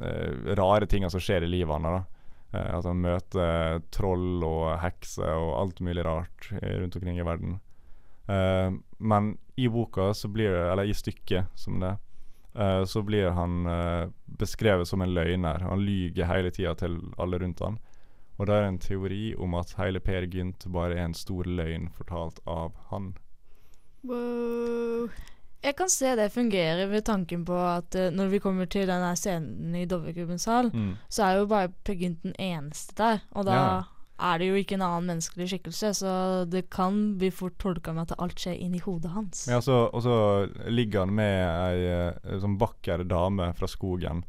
eh, 0.01 0.55
rare 0.59 0.87
tinga 0.89 1.09
som 1.13 1.23
skjer 1.23 1.45
i 1.45 1.51
livet 1.51 1.75
hans. 1.75 2.07
Eh, 2.55 2.73
at 2.77 2.87
han 2.87 3.03
møter 3.03 3.81
troll 3.93 4.43
og 4.47 4.77
hekser 4.81 5.33
og 5.35 5.53
alt 5.61 5.81
mulig 5.83 6.05
rart 6.07 6.51
eh, 6.61 6.77
rundt 6.79 6.95
omkring 6.99 7.19
i 7.19 7.27
verden. 7.27 7.59
Eh, 8.27 8.71
men 8.97 9.37
i 9.55 9.67
boka, 9.67 10.13
så 10.13 10.27
blir 10.27 10.51
det, 10.51 10.71
eller 10.71 10.83
i 10.83 10.93
stykket 10.93 11.45
som 11.55 11.79
det, 11.79 11.95
eh, 12.55 12.83
så 12.85 13.01
blir 13.01 13.29
han 13.35 13.65
eh, 13.65 14.09
beskrevet 14.25 14.87
som 14.87 15.01
en 15.01 15.13
løgner. 15.13 15.67
Han 15.69 15.85
lyger 15.85 16.29
hele 16.31 16.51
tida 16.51 16.75
til 16.75 16.99
alle 17.17 17.39
rundt 17.39 17.63
han. 17.65 17.79
Og 18.37 18.45
det 18.45 18.53
er 18.53 18.67
en 18.67 18.77
teori 18.77 19.23
om 19.35 19.55
at 19.57 19.73
hele 19.79 19.99
Per 19.99 20.27
Gynt 20.29 20.67
bare 20.69 20.93
er 20.93 21.07
en 21.07 21.17
stor 21.17 21.47
løgn 21.49 21.89
fortalt 21.89 22.39
av 22.45 22.75
han. 22.91 23.15
Wow. 24.05 25.09
Jeg 25.67 25.75
kan 25.75 25.89
se 25.91 26.13
det 26.15 26.29
fungerer 26.31 26.87
ved 26.87 27.03
tanken 27.09 27.43
på 27.47 27.55
at 27.59 27.95
uh, 27.99 28.07
når 28.15 28.29
vi 28.31 28.39
kommer 28.39 28.69
til 28.71 28.87
denne 28.87 29.09
scenen 29.19 29.75
i 29.75 29.85
Dovregubbens 29.89 30.45
hall, 30.47 30.69
Mm. 30.71 30.93
så 31.11 31.25
er 31.27 31.37
jo 31.41 31.45
bare 31.51 31.73
Per 31.83 31.97
Gynt 31.99 32.23
den 32.23 32.33
eneste 32.39 32.95
der. 32.95 33.19
Og 33.35 33.45
da 33.49 33.53
Ja. 33.57 33.83
er 34.31 34.39
det 34.39 34.47
jo 34.47 34.55
ikke 34.57 34.73
en 34.79 34.81
annen 34.81 35.05
menneskelig 35.11 35.49
skikkelse, 35.51 35.91
så 35.99 36.13
det 36.49 36.69
kan 36.73 37.17
bli 37.19 37.29
fort 37.29 37.57
tolka 37.59 37.93
med 37.93 38.07
at 38.11 38.15
alt 38.23 38.39
skjer 38.39 38.55
inni 38.63 38.79
hodet 38.79 39.11
hans. 39.13 39.43
Ja, 39.51 39.59
så, 39.61 39.89
og 39.93 40.01
så 40.01 40.15
ligger 40.71 41.03
han 41.05 41.13
med 41.13 41.43
ei 41.45 41.83
eh, 41.85 42.39
sånn 42.41 42.57
vakker 42.57 43.03
dame 43.05 43.51
fra 43.53 43.67
skogen 43.69 44.23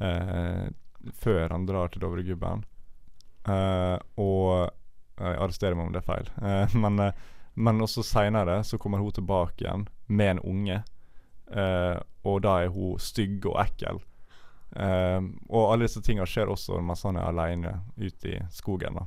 eh, 0.00 0.70
før 1.20 1.50
han 1.54 1.66
drar 1.68 1.88
til 1.92 2.00
Dovregubben. 2.02 2.64
Eh, 3.46 3.98
og 4.18 4.70
jeg 5.18 5.36
arresterer 5.38 5.74
meg 5.78 5.86
om 5.86 5.92
det 5.94 6.02
er 6.02 6.08
feil. 6.08 6.28
Eh, 6.42 6.74
men, 6.78 6.98
eh, 6.98 7.12
men 7.58 7.82
også 7.84 8.04
seinere 8.06 8.60
så 8.64 8.78
kommer 8.78 9.02
hun 9.02 9.12
tilbake 9.16 9.64
igjen 9.64 9.86
med 10.06 10.36
en 10.36 10.40
unge. 10.52 10.78
Eh, 11.50 11.96
og 12.28 12.42
da 12.44 12.58
er 12.64 12.72
hun 12.74 12.98
stygg 13.02 13.46
og 13.50 13.58
ekkel. 13.64 13.98
Eh, 14.76 15.20
og 15.48 15.72
alle 15.72 15.88
disse 15.88 16.02
tinga 16.04 16.26
skjer 16.28 16.50
også 16.52 16.78
mens 16.84 17.02
han 17.08 17.16
er 17.18 17.28
aleine 17.30 17.72
ute 17.96 18.34
i 18.36 18.40
skogen. 18.54 18.98
da 19.00 19.06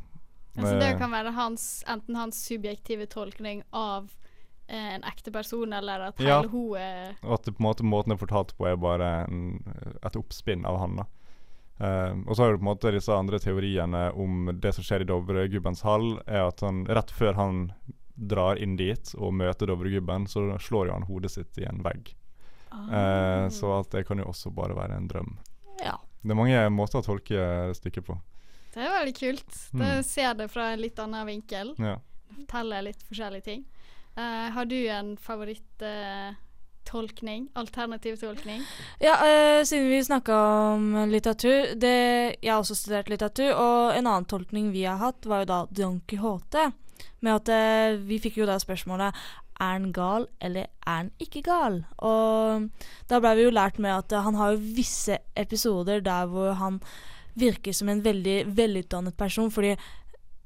Altså 0.58 0.74
det 0.82 0.90
Eh, 0.94 0.98
kan 1.00 1.12
være 1.14 1.32
hans, 1.32 1.84
enten 1.88 2.16
hans 2.20 2.42
subjektive 2.48 3.06
tolkning 3.08 3.62
av 3.72 4.10
eh, 4.68 4.96
en 4.98 5.04
ekte 5.08 5.32
person, 5.32 5.72
eller 5.74 6.10
at 6.10 6.18
hele 6.20 6.30
Ja. 6.30 6.42
hun 6.48 6.76
er 6.78 7.16
Og 7.24 7.34
at 7.40 7.44
det 7.46 7.56
på 7.56 7.62
en 7.64 7.70
måte 7.70 7.84
måten 7.88 8.10
det 8.12 8.18
er 8.20 8.26
fortalt 8.26 8.58
på, 8.58 8.68
er 8.68 8.76
bare 8.76 9.26
en, 9.30 9.64
et 10.04 10.16
oppspinn 10.20 10.66
av 10.66 10.80
han. 10.80 10.96
da 10.98 11.06
Uh, 11.82 12.14
og 12.28 12.36
så 12.36 12.44
har 12.44 12.52
du 12.52 12.60
på 12.60 12.62
en 12.62 12.68
måte 12.76 12.92
disse 12.94 13.10
andre 13.10 13.40
teoriene 13.42 14.12
om 14.14 14.52
det 14.62 14.70
som 14.76 14.84
skjer 14.86 15.02
i 15.02 15.08
Dovregubbens 15.10 15.82
hall, 15.82 16.20
er 16.28 16.44
at 16.52 16.60
han 16.62 16.84
rett 16.86 17.10
før 17.10 17.34
han 17.34 17.72
drar 18.16 18.60
inn 18.62 18.76
dit 18.80 19.14
og 19.18 19.34
møter 19.34 19.72
Dovregubben, 19.72 20.28
så 20.28 20.46
slår 20.60 20.90
jo 20.90 20.98
han 20.98 21.08
hodet 21.10 21.34
sitt 21.34 21.62
i 21.62 21.68
en 21.70 21.84
vegg. 21.86 22.14
Eh, 22.72 23.50
så 23.50 23.80
at 23.80 23.92
det 23.92 24.04
kan 24.08 24.20
jo 24.20 24.26
også 24.32 24.50
bare 24.56 24.76
være 24.78 24.96
en 24.98 25.08
drøm. 25.12 25.38
Ja. 25.84 25.98
Det 26.22 26.32
er 26.32 26.36
mange 26.38 26.70
måter 26.72 27.00
å 27.02 27.06
tolke 27.06 27.74
stykket 27.76 28.06
på. 28.08 28.16
Det 28.72 28.80
er 28.86 28.92
veldig 28.94 29.16
kult. 29.18 29.52
Mm. 29.74 29.80
Det 29.82 30.04
ser 30.08 30.34
det 30.40 30.48
fra 30.52 30.64
en 30.72 30.82
litt 30.82 31.00
annen 31.02 31.28
vinkel. 31.28 31.68
Ja. 31.82 31.98
Forteller 32.32 32.82
litt 32.88 33.02
forskjellige 33.08 33.46
ting. 33.50 33.62
Eh, 34.16 34.48
har 34.56 34.66
du 34.66 34.88
en 34.88 35.18
favoritt-tolkning? 35.20 37.50
Alternativ 37.60 38.16
tolkning? 38.22 38.62
Ja, 39.00 39.16
eh, 39.28 39.64
siden 39.68 39.90
vi 39.90 40.06
snakka 40.06 40.36
om 40.76 40.84
litteratur 41.12 41.76
det, 41.76 42.36
Jeg 42.42 42.52
har 42.52 42.60
også 42.60 42.76
studert 42.76 43.10
litteratur, 43.10 43.54
og 43.56 43.96
en 43.96 44.08
annen 44.08 44.26
tolkning 44.26 44.72
vi 44.72 44.84
har 44.84 44.98
hatt, 44.98 45.26
var 45.26 45.40
jo 45.44 45.46
da 45.46 45.68
Don 45.72 46.02
Quijote. 46.08 46.72
Med 47.22 47.40
at 47.40 47.52
eh, 47.54 48.00
vi 48.08 48.20
fikk 48.22 48.42
jo 48.42 48.50
da 48.50 48.58
spørsmålet 48.62 49.16
er 49.62 49.74
han 49.76 49.92
gal, 49.94 50.28
eller 50.42 50.70
er 50.88 50.98
han 50.98 51.12
ikke 51.22 51.44
gal? 51.46 51.84
Og 51.98 52.68
da 53.10 53.22
ble 53.22 53.36
vi 53.38 53.46
jo 53.46 53.54
lært 53.54 53.80
med 53.80 53.94
at 53.94 54.16
eh, 54.16 54.26
han 54.26 54.38
har 54.40 54.54
jo 54.54 54.76
visse 54.78 55.20
episoder 55.38 56.02
der 56.06 56.30
hvor 56.32 56.56
han 56.60 56.82
virker 57.40 57.74
som 57.74 57.90
en 57.90 58.04
veldig 58.04 58.56
velutdannet 58.58 59.18
person, 59.18 59.52
fordi 59.52 59.76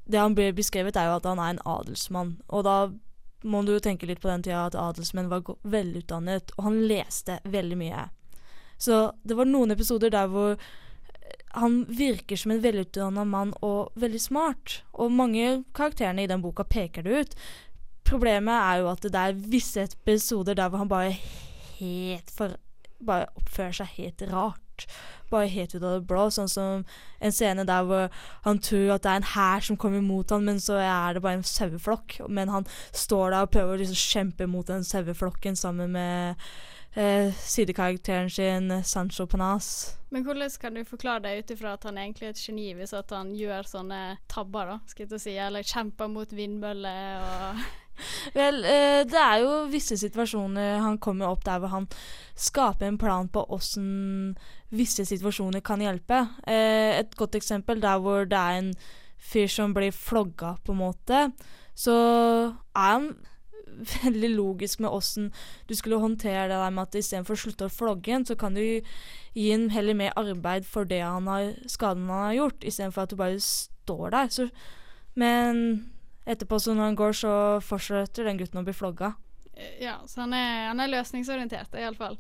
det 0.05 0.19
han 0.21 0.35
blir 0.37 0.53
beskrevet, 0.53 0.95
er 0.95 1.09
jo 1.09 1.17
at 1.17 1.25
han 1.25 1.41
er 1.41 1.55
en 1.55 1.63
adelsmann. 1.65 2.35
Og 2.53 2.65
da 2.67 2.77
må 3.45 3.61
du 3.65 3.73
jo 3.75 3.81
tenke 3.83 4.07
litt 4.09 4.21
på 4.21 4.29
den 4.29 4.43
tida 4.45 4.67
at 4.67 4.77
adelsmenn 4.77 5.31
var 5.31 5.45
velutdannet, 5.63 6.53
og 6.57 6.67
han 6.67 6.83
leste 6.89 7.39
veldig 7.43 7.77
mye. 7.79 8.07
Så 8.77 9.11
det 9.23 9.37
var 9.37 9.47
noen 9.49 9.73
episoder 9.73 10.11
der 10.13 10.29
hvor 10.29 10.59
han 11.55 11.85
virker 11.87 12.35
som 12.35 12.51
en 12.51 12.61
velutdanna 12.61 13.23
mann 13.23 13.53
og 13.63 13.95
veldig 13.95 14.21
smart. 14.21 14.81
Og 14.91 15.13
mange 15.13 15.63
karakterene 15.75 16.25
i 16.25 16.29
den 16.29 16.43
boka 16.43 16.65
peker 16.67 17.05
det 17.05 17.21
ut. 17.21 17.35
Problemet 18.05 18.53
er 18.55 18.81
jo 18.81 18.91
at 18.91 19.07
det 19.07 19.21
er 19.21 19.39
visse 19.55 19.85
episoder 19.87 20.57
der 20.57 20.69
hvor 20.69 20.83
han 20.83 20.91
bare 20.91 21.15
helt 21.79 22.31
for 22.31 22.59
Bare 23.05 23.25
oppfører 23.35 23.73
seg 23.75 23.89
helt 23.97 24.21
rart. 24.31 24.85
Bare 25.29 25.49
helt 25.51 25.73
ut 25.75 25.83
av 25.83 25.97
det 25.97 26.07
blå. 26.07 26.29
Sånn 26.31 26.47
som 26.49 26.85
en 27.19 27.33
scene 27.35 27.65
der 27.67 27.83
hvor 27.85 28.07
han 28.45 28.61
tror 28.63 28.93
at 28.95 29.03
det 29.03 29.11
er 29.11 29.19
en 29.19 29.27
hær 29.33 29.65
som 29.67 29.77
kommer 29.77 30.01
mot 30.01 30.31
han, 30.31 30.45
men 30.47 30.61
så 30.63 30.79
er 30.79 31.13
det 31.13 31.21
bare 31.25 31.41
en 31.41 31.43
saueflokk. 31.45 32.21
Men 32.31 32.53
han 32.53 32.65
står 32.95 33.35
der 33.35 33.43
og 33.43 33.51
prøver 33.51 33.75
å 33.75 33.81
liksom 33.83 33.99
kjempe 33.99 34.47
mot 34.47 34.71
den 34.71 34.87
saueflokken 34.87 35.59
sammen 35.59 35.91
med 35.97 36.47
eh, 36.95 37.31
sidekarakteren 37.45 38.29
sin, 38.29 38.71
Sancho 38.83 39.27
Panas. 39.29 39.95
Men 40.09 40.23
hvordan 40.23 40.51
kan 40.61 40.75
du 40.75 40.83
forklare 40.87 41.25
det 41.25 41.37
ut 41.39 41.55
ifra 41.55 41.73
at 41.75 41.83
han 41.83 41.97
egentlig 41.99 42.29
er 42.29 42.35
et 42.35 42.43
geni, 42.47 42.69
hvis 42.77 42.93
at 42.95 43.11
han 43.11 43.33
gjør 43.35 43.67
sånne 43.67 44.01
tabber, 44.31 44.73
da, 44.73 44.77
skal 44.87 45.09
jeg 45.09 45.23
si, 45.23 45.33
eller 45.35 45.65
kjemper 45.65 46.11
mot 46.11 46.31
vindmøller 46.35 47.25
og 47.25 47.65
Vel, 48.35 48.57
eh, 48.67 49.01
det 49.07 49.19
er 49.19 49.37
jo 49.39 49.51
visse 49.71 49.95
situasjoner 49.95 50.81
han 50.83 50.97
kommer 50.99 51.29
opp 51.29 51.45
der 51.45 51.61
hvor 51.63 51.71
han 51.71 51.85
skaper 52.35 52.89
en 52.89 52.97
plan 52.99 53.29
på 53.31 53.45
åssen 53.55 54.33
visse 54.75 55.05
situasjoner 55.07 55.63
kan 55.63 55.79
hjelpe. 55.79 56.25
Eh, 56.43 56.99
et 56.99 57.15
godt 57.15 57.37
eksempel 57.39 57.79
der 57.83 58.01
hvor 58.03 58.27
det 58.27 58.35
er 58.39 58.59
en 58.59 58.73
fyr 59.15 59.47
som 59.47 59.73
blir 59.73 59.95
flogga, 59.95 60.55
på 60.63 60.75
en 60.75 60.81
måte, 60.81 61.21
så 61.75 61.95
er 62.75 62.91
han 62.91 63.07
veldig 64.03 64.29
logisk 64.35 64.81
med 64.83 64.93
åssen 64.93 65.31
du 65.69 65.75
skulle 65.75 66.01
håndtere 66.01 66.47
det 66.51 66.59
der 66.61 66.75
med 66.75 66.87
at 66.87 66.99
istedenfor 66.99 67.37
å 67.37 67.43
slutte 67.43 67.69
å 67.69 67.73
flogge 67.73 68.15
en, 68.15 68.25
så 68.27 68.37
kan 68.39 68.57
du 68.57 68.63
gi 69.35 69.49
en 69.51 69.69
heller 69.73 69.97
mer 69.97 70.15
arbeid 70.19 70.67
for 70.67 70.87
det 70.87 71.01
han 71.03 71.27
har, 71.31 71.53
skaden 71.71 72.09
han 72.09 72.29
har 72.29 72.39
gjort, 72.39 72.63
istedenfor 72.63 73.05
at 73.05 73.13
du 73.13 73.19
bare 73.19 73.41
står 73.43 74.15
der. 74.15 74.31
Så, 74.31 74.47
men 75.19 75.61
etterpå, 76.25 76.59
så 76.59 76.73
når 76.73 76.91
han 76.91 76.99
går, 76.99 77.17
så 77.19 77.33
fortsetter 77.63 78.27
den 78.27 78.39
gutten 78.39 78.61
å 78.61 78.65
bli 78.65 78.75
flogga. 78.75 79.13
Ja, 79.79 79.99
så 80.07 80.25
han 80.25 80.33
er, 80.35 80.69
han 80.69 80.81
er 80.83 80.91
løsningsorientert, 80.91 81.75
iallfall. 81.79 82.17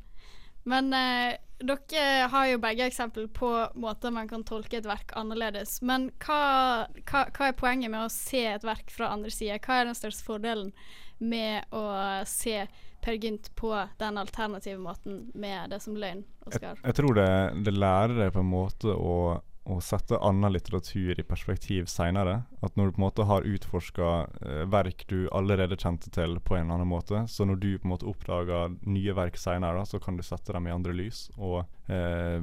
Men 0.65 0.93
eh, 0.97 1.37
dere 1.61 2.27
har 2.31 2.47
jo 2.49 2.61
begge 2.61 2.87
eksempel 2.89 3.27
på 3.29 3.49
måter 3.79 4.13
man 4.13 4.29
kan 4.29 4.43
tolke 4.47 4.79
et 4.79 4.87
verk 4.89 5.13
annerledes. 5.17 5.77
Men 5.85 6.09
hva, 6.25 6.87
hva, 7.05 7.25
hva 7.29 7.49
er 7.49 7.59
poenget 7.59 7.93
med 7.93 8.07
å 8.07 8.13
se 8.13 8.41
et 8.49 8.65
verk 8.65 8.89
fra 8.93 9.11
andre 9.13 9.33
sider? 9.33 9.61
Hva 9.61 9.81
er 9.81 9.89
den 9.91 9.97
største 9.97 10.25
fordelen 10.25 10.71
med 11.19 11.65
å 11.71 11.83
se 12.27 12.65
Per 13.05 13.13
Gynt 13.21 13.51
på 13.55 13.69
den 14.01 14.17
alternative 14.17 14.79
måten 14.81 15.31
med 15.37 15.69
det 15.69 15.79
som 15.83 15.95
løgn, 15.95 16.23
Jeg, 16.45 16.47
Oskar? 16.55 16.79
jeg 16.83 16.95
tror 16.97 17.13
det, 17.13 17.27
det 17.65 17.73
lærer 17.77 18.15
deg 18.23 18.31
på 18.33 18.39
en 18.41 18.49
måte 18.49 18.89
å, 18.95 19.41
å 19.65 19.77
sette 19.81 20.17
annen 20.25 20.53
litteratur 20.53 21.19
i 21.19 21.23
perspektiv 21.25 21.85
seinere. 21.89 22.43
At 22.65 22.75
når 22.77 22.85
du 22.89 22.95
på 22.95 23.01
en 23.01 23.05
måte 23.05 23.27
har 23.29 23.45
utforska 23.45 24.09
eh, 24.41 24.63
verk 24.73 25.05
du 25.09 25.27
allerede 25.31 25.77
kjente 25.77 26.09
til 26.13 26.39
på 26.41 26.57
en 26.57 26.65
eller 26.65 26.79
annen 26.79 26.89
måte, 26.89 27.23
så 27.29 27.45
når 27.45 27.61
du 27.61 27.69
på 27.77 27.85
en 27.85 27.93
måte 27.93 28.09
oppdager 28.09 28.73
nye 28.89 29.13
verk 29.17 29.37
seinere, 29.37 29.85
så 29.85 30.01
kan 30.01 30.17
du 30.17 30.23
sette 30.25 30.53
dem 30.57 30.67
i 30.67 30.73
andre 30.73 30.93
lys. 30.97 31.27
Og 31.37 31.61
eh, 31.93 32.41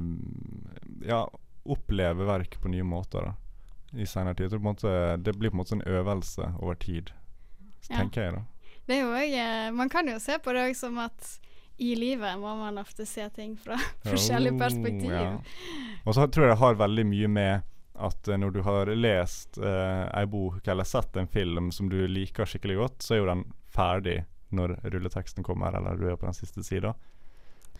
ja, 1.07 1.25
oppleve 1.63 2.25
verk 2.27 2.57
på 2.63 2.71
nye 2.71 2.83
måter 2.87 3.29
da, 3.29 3.35
i 3.99 4.07
seinere 4.07 4.35
tid. 4.39 4.51
Jeg 4.55 5.23
det 5.23 5.35
blir 5.39 5.51
på 5.51 5.59
en 5.59 5.61
måte 5.63 5.75
en 5.79 5.85
øvelse 5.87 6.53
over 6.61 6.75
tid, 6.79 7.11
Ja. 7.89 7.97
tenker 7.99 8.21
jeg 8.23 8.33
da. 8.37 8.41
Det 8.87 8.97
er 8.97 9.01
jo 9.05 9.11
også, 9.13 9.43
eh, 9.43 9.71
Man 9.71 9.89
kan 9.89 10.07
jo 10.11 10.17
se 10.19 10.37
på 10.43 10.53
det 10.53 10.65
òg 10.69 10.75
som 10.75 10.97
at 11.03 11.39
i 11.83 11.95
livet 11.97 12.37
må 12.39 12.51
man 12.59 12.77
ofte 12.77 13.05
se 13.09 13.25
ting 13.33 13.55
fra 13.57 13.77
forskjellige 14.05 14.53
Oh, 14.53 14.59
perspektiv. 14.59 15.11
ja. 15.11 15.37
Og 16.05 16.13
så 16.15 16.27
tror 16.29 16.45
jeg 16.47 16.53
det 16.53 16.59
har 16.61 16.75
veldig 16.83 17.05
mye 17.09 17.27
med 17.31 17.63
at 17.95 18.27
eh, 18.27 18.37
når 18.37 18.51
du 18.53 18.61
har 18.65 18.91
lest 18.95 19.57
eh, 19.57 20.03
ei 20.19 20.25
bok 20.29 20.67
eller 20.67 20.83
sett 20.87 21.15
en 21.17 21.27
film 21.27 21.71
som 21.71 21.89
du 21.89 21.99
liker 22.07 22.45
skikkelig 22.49 22.77
godt, 22.77 23.01
så 23.05 23.15
er 23.15 23.23
jo 23.23 23.29
den 23.31 23.43
ferdig 23.73 24.19
når 24.53 24.75
rulleteksten 24.83 25.43
kommer, 25.43 25.73
eller 25.73 25.97
du 25.97 26.05
er 26.11 26.15
på 26.19 26.27
den 26.29 26.37
siste 26.37 26.61
sida. 26.63 26.93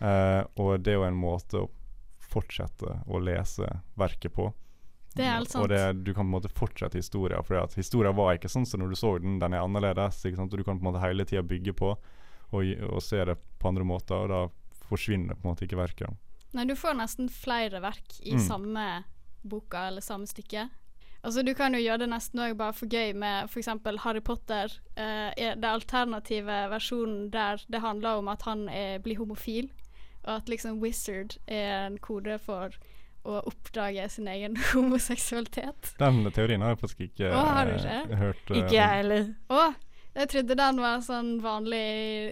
Eh, 0.02 0.42
og 0.58 0.80
det 0.82 0.90
er 0.94 0.98
jo 0.98 1.06
en 1.06 1.14
måte 1.18 1.60
å 1.62 1.70
fortsette 2.18 2.96
å 3.06 3.20
lese 3.22 3.68
verket 3.94 4.34
på. 4.34 4.48
Det 5.14 5.24
er 5.24 5.36
helt 5.36 5.50
sant. 5.50 5.62
Og 5.62 5.68
det, 5.70 6.04
du 6.04 6.12
kan 6.12 6.24
på 6.24 6.28
en 6.28 6.34
måte 6.34 6.50
fortsette 6.50 6.98
historia, 6.98 7.38
for 7.46 7.68
historia 7.78 8.10
var 8.12 8.34
ikke 8.34 8.50
sånn 8.50 8.66
som 8.66 8.80
når 8.82 8.90
du 8.90 8.96
så 8.98 9.12
den. 9.22 9.38
Den 9.38 9.54
er 9.54 9.62
annerledes. 9.62 10.24
Ikke 10.26 10.36
sant? 10.40 10.52
Og 10.52 10.58
du 10.58 10.64
kan 10.66 10.78
på 10.80 10.82
en 10.86 10.92
måte 10.92 11.02
hele 11.04 11.24
tida 11.24 11.42
bygge 11.46 11.72
på 11.78 11.92
og, 11.94 12.62
og 12.90 13.00
se 13.02 13.22
det 13.24 13.36
på 13.58 13.68
andre 13.70 13.84
måter, 13.86 14.14
og 14.14 14.28
da 14.30 14.40
forsvinner 14.88 15.34
på 15.38 15.46
en 15.46 15.52
måte 15.54 15.64
ikke 15.66 15.78
verket. 15.78 16.10
Nei, 16.54 16.64
du 16.68 16.74
får 16.78 16.94
nesten 16.98 17.28
flere 17.32 17.80
verk 17.82 18.18
i 18.22 18.34
Mm. 18.36 18.42
samme 18.46 19.04
boka 19.42 19.86
eller 19.88 20.00
samme 20.00 20.26
stykke. 20.26 20.68
Altså 21.24 21.42
Du 21.42 21.54
kan 21.54 21.72
jo 21.74 21.80
gjøre 21.80 21.98
det 22.04 22.08
nesten 22.12 22.40
òg 22.44 22.56
bare 22.56 22.72
for 22.76 22.86
gøy 22.86 23.14
med 23.16 23.48
f.eks. 23.48 23.68
Harry 24.04 24.20
Potter. 24.20 24.70
Eh, 24.96 25.32
er 25.36 25.54
det 25.56 25.64
alternative 25.70 26.58
versjonen 26.70 27.30
der 27.32 27.62
det 27.68 27.80
handler 27.80 28.18
om 28.20 28.28
at 28.28 28.42
han 28.42 28.68
er, 28.68 28.98
blir 28.98 29.16
homofil, 29.16 29.70
og 30.24 30.36
at 30.36 30.48
liksom 30.48 30.80
wizard 30.82 31.38
er 31.48 31.86
en 31.86 31.98
kode 31.98 32.38
for 32.38 32.76
å 33.24 33.40
oppdage 33.48 34.04
sin 34.12 34.28
egen 34.28 34.56
homoseksualitet. 34.72 35.94
Den 35.98 36.22
teorien 36.34 36.60
har 36.64 36.74
jeg 36.74 36.82
faktisk 36.84 37.00
ikke 37.08 37.32
Å, 37.32 37.42
har 37.56 37.66
du 37.70 37.74
eh, 37.78 37.82
ikke? 38.04 38.20
hørt. 38.20 38.44
Uh, 38.50 38.56
Ikke 38.60 38.76
jeg 38.76 38.88
heller. 38.98 39.26
Å, 39.48 39.64
jeg 40.14 40.28
trodde 40.30 40.54
den 40.60 40.76
var 40.78 41.00
sånn 41.02 41.30
vanlig 41.42 41.82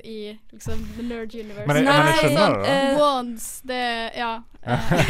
i, 0.07 0.17
liksom 0.53 0.83
the 0.97 1.03
nerd 1.09 1.33
universe. 1.35 1.67
Men 1.67 1.81
jeg- 1.81 1.87
men 1.89 2.07
jeg 2.07 2.19
skjønner 2.21 2.39
sånn, 2.39 2.59
det, 2.63 2.67
da. 2.69 2.75
eh, 2.77 2.99
Wands, 3.01 3.47
det 3.67 3.83
Ja. 4.21 4.33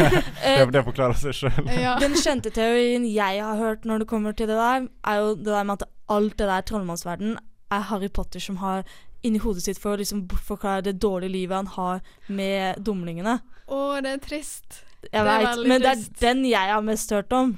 det, 0.42 0.70
det 0.72 0.84
forklarer 0.86 1.18
seg 1.20 1.34
sjøl. 1.36 1.66
Ja. 1.76 1.96
Den 2.02 2.14
kjente 2.16 2.48
teorien 2.54 3.04
jeg 3.04 3.42
har 3.44 3.58
hørt 3.60 3.84
når 3.84 3.98
det 4.04 4.08
kommer 4.08 4.32
til 4.38 4.48
det 4.48 4.56
der, 4.56 4.86
er 5.04 5.18
jo 5.20 5.34
det 5.36 5.50
der 5.52 5.66
med 5.68 5.82
at 5.82 5.88
alt 6.12 6.38
det 6.40 6.48
der 6.48 6.64
trollmannsverden 6.70 7.34
er 7.72 7.84
Harry 7.90 8.08
Potter 8.08 8.40
som 8.40 8.56
har 8.62 8.84
inni 9.22 9.38
hodet 9.38 9.62
sitt 9.66 9.78
for 9.78 9.94
å 9.94 10.00
liksom 10.00 10.24
forklare 10.48 10.82
det 10.88 10.96
dårlige 11.00 11.30
livet 11.36 11.54
han 11.60 11.68
har 11.76 12.00
med 12.32 12.80
dumlingene. 12.84 13.36
Å, 13.68 13.82
det 14.02 14.16
er 14.16 14.24
trist. 14.24 14.80
Jeg 15.10 15.24
vet, 15.26 15.66
men 15.66 15.82
det 15.82 15.90
er 15.90 16.02
den 16.20 16.44
jeg 16.46 16.72
har 16.72 16.82
mest 16.86 17.10
hørt 17.10 17.32
om. 17.32 17.56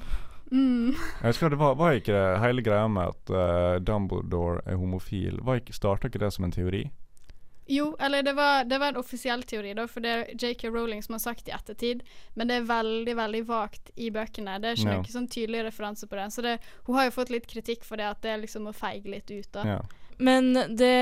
Mm. 0.51 0.93
Jeg 0.93 1.25
husker 1.25 1.49
det 1.49 1.57
var, 1.59 1.75
var 1.75 1.97
ikke 1.97 2.13
det 2.13 2.39
hele 2.43 2.61
greia 2.61 2.87
med 2.87 3.13
at 3.13 3.31
uh, 3.33 3.79
Dumbledore 3.81 4.61
er 4.69 4.77
homofil 4.77 5.39
Var 5.41 5.57
ikke, 5.63 5.73
Starta 5.73 6.07
ikke 6.07 6.21
det 6.21 6.29
som 6.35 6.45
en 6.45 6.53
teori? 6.53 6.83
Jo, 7.65 7.95
eller 7.99 8.21
det 8.23 8.35
var, 8.37 8.63
det 8.69 8.77
var 8.77 8.93
en 8.93 8.99
offisiell 9.01 9.41
teori, 9.43 9.71
da, 9.73 9.87
for 9.89 10.05
det 10.05 10.11
er 10.13 10.27
JK 10.37 10.67
Rowling 10.69 11.01
som 11.01 11.15
har 11.17 11.23
sagt 11.23 11.47
i 11.49 11.53
ettertid, 11.55 12.03
men 12.37 12.47
det 12.47 12.59
er 12.59 12.67
veldig, 12.69 13.15
veldig 13.17 13.41
vagt 13.49 13.89
i 13.97 14.11
bøkene. 14.13 14.59
Det 14.61 14.69
er 14.69 14.77
ikke 14.77 14.91
Ja. 14.91 14.99
noen 14.99 15.15
sånn 15.15 15.27
tydelig 15.33 15.63
referanse 15.65 16.05
på 16.05 16.15
det. 16.19 16.27
Så 16.35 16.45
det, 16.45 16.59
hun 16.85 16.95
har 16.99 17.07
jo 17.09 17.15
fått 17.17 17.33
litt 17.33 17.47
kritikk 17.49 17.83
for 17.83 17.97
det, 17.97 18.05
at 18.05 18.21
det 18.21 18.35
er 18.35 18.43
liksom 18.43 18.69
å 18.69 18.75
feige 18.77 19.09
litt 19.09 19.33
ut, 19.33 19.49
da. 19.51 19.65
Ja. 19.65 19.79
Men 20.19 20.53
det 20.77 20.93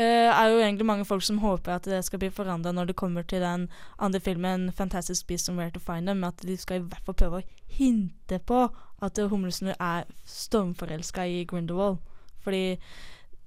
er 0.00 0.48
jo 0.48 0.58
egentlig 0.58 0.86
mange 0.86 1.04
folk 1.04 1.22
som 1.22 1.38
håper 1.38 1.74
at 1.74 1.84
det 1.84 1.98
skal 2.04 2.18
bli 2.18 2.30
forandra 2.32 2.72
når 2.72 2.86
det 2.88 2.96
kommer 2.96 3.22
til 3.22 3.40
den 3.40 3.68
andre 3.98 4.20
filmen 4.20 4.70
'Fantastic 4.72 5.26
Beasts 5.26 5.48
and 5.48 5.58
Where 5.58 5.70
to 5.70 5.80
Find 5.80 6.08
Them', 6.08 6.26
at 6.26 6.40
de 6.42 6.56
skal 6.56 6.76
i 6.80 6.84
hvert 6.84 7.04
fall 7.04 7.14
prøve 7.14 7.42
å 7.42 7.46
hinte 7.68 8.38
på 8.38 8.68
at 9.02 9.18
humlesnurr 9.18 9.76
er 9.80 10.04
stormforelska 10.24 11.26
i 11.26 11.44
Grindelwald. 11.44 11.98
Fordi 12.40 12.78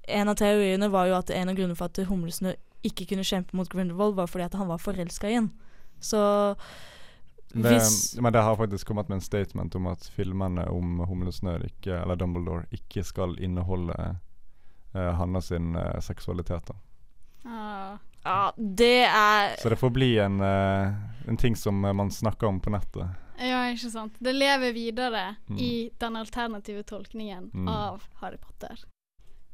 en 0.08 0.28
av 0.28 0.36
teoriene 0.36 0.90
var 0.92 1.06
jo 1.06 1.16
at 1.18 1.30
en 1.30 1.48
av 1.48 1.56
grunnene 1.56 1.76
for 1.76 1.84
at 1.90 2.06
humlesnurr 2.06 2.56
ikke 2.86 3.06
kunne 3.10 3.26
kjempe 3.26 3.56
mot 3.56 3.68
Grindelwald, 3.68 4.14
var 4.14 4.26
fordi 4.26 4.44
at 4.44 4.54
han 4.54 4.68
var 4.68 4.82
forelska 4.82 5.30
i 5.30 5.38
henne. 5.40 5.50
Så 6.00 6.54
Det, 7.54 7.62
hvis 7.62 8.18
men 8.20 8.32
det 8.32 8.42
har 8.42 8.56
faktisk 8.56 8.86
kommet 8.86 9.08
med 9.08 9.16
en 9.16 9.24
statement 9.24 9.74
om 9.74 9.86
at 9.86 10.10
filmene 10.12 10.66
om 10.68 10.98
Humlesnørr 11.08 11.64
ikke, 11.64 12.02
eller 12.02 12.14
Dumbledore 12.14 12.66
ikke 12.74 13.04
skal 13.04 13.36
inneholde 13.38 14.16
uh, 14.96 15.12
Hanna 15.18 15.40
sin 15.40 15.76
uh, 15.76 16.00
seksualitet. 16.00 16.66
da. 16.66 16.74
Ah. 17.44 17.98
Ja, 18.26 18.52
det 18.56 19.04
er 19.06 19.56
Så 19.62 19.68
det 19.70 19.76
får 19.78 19.90
bli 19.94 20.18
en, 20.18 20.40
eh, 20.40 20.92
en 21.28 21.36
ting 21.36 21.54
som 21.56 21.78
man 21.80 22.10
snakker 22.10 22.46
om 22.46 22.60
på 22.60 22.70
nettet. 22.74 23.06
Ja, 23.38 23.60
ikke 23.70 23.90
sant. 23.92 24.14
Det 24.18 24.32
lever 24.34 24.72
videre 24.72 25.36
Mm. 25.48 25.58
i 25.58 25.90
den 25.98 26.16
alternative 26.16 26.82
tolkningen 26.82 27.50
Mm. 27.54 27.68
av 27.68 28.02
Harry 28.20 28.36
Potter. 28.36 28.82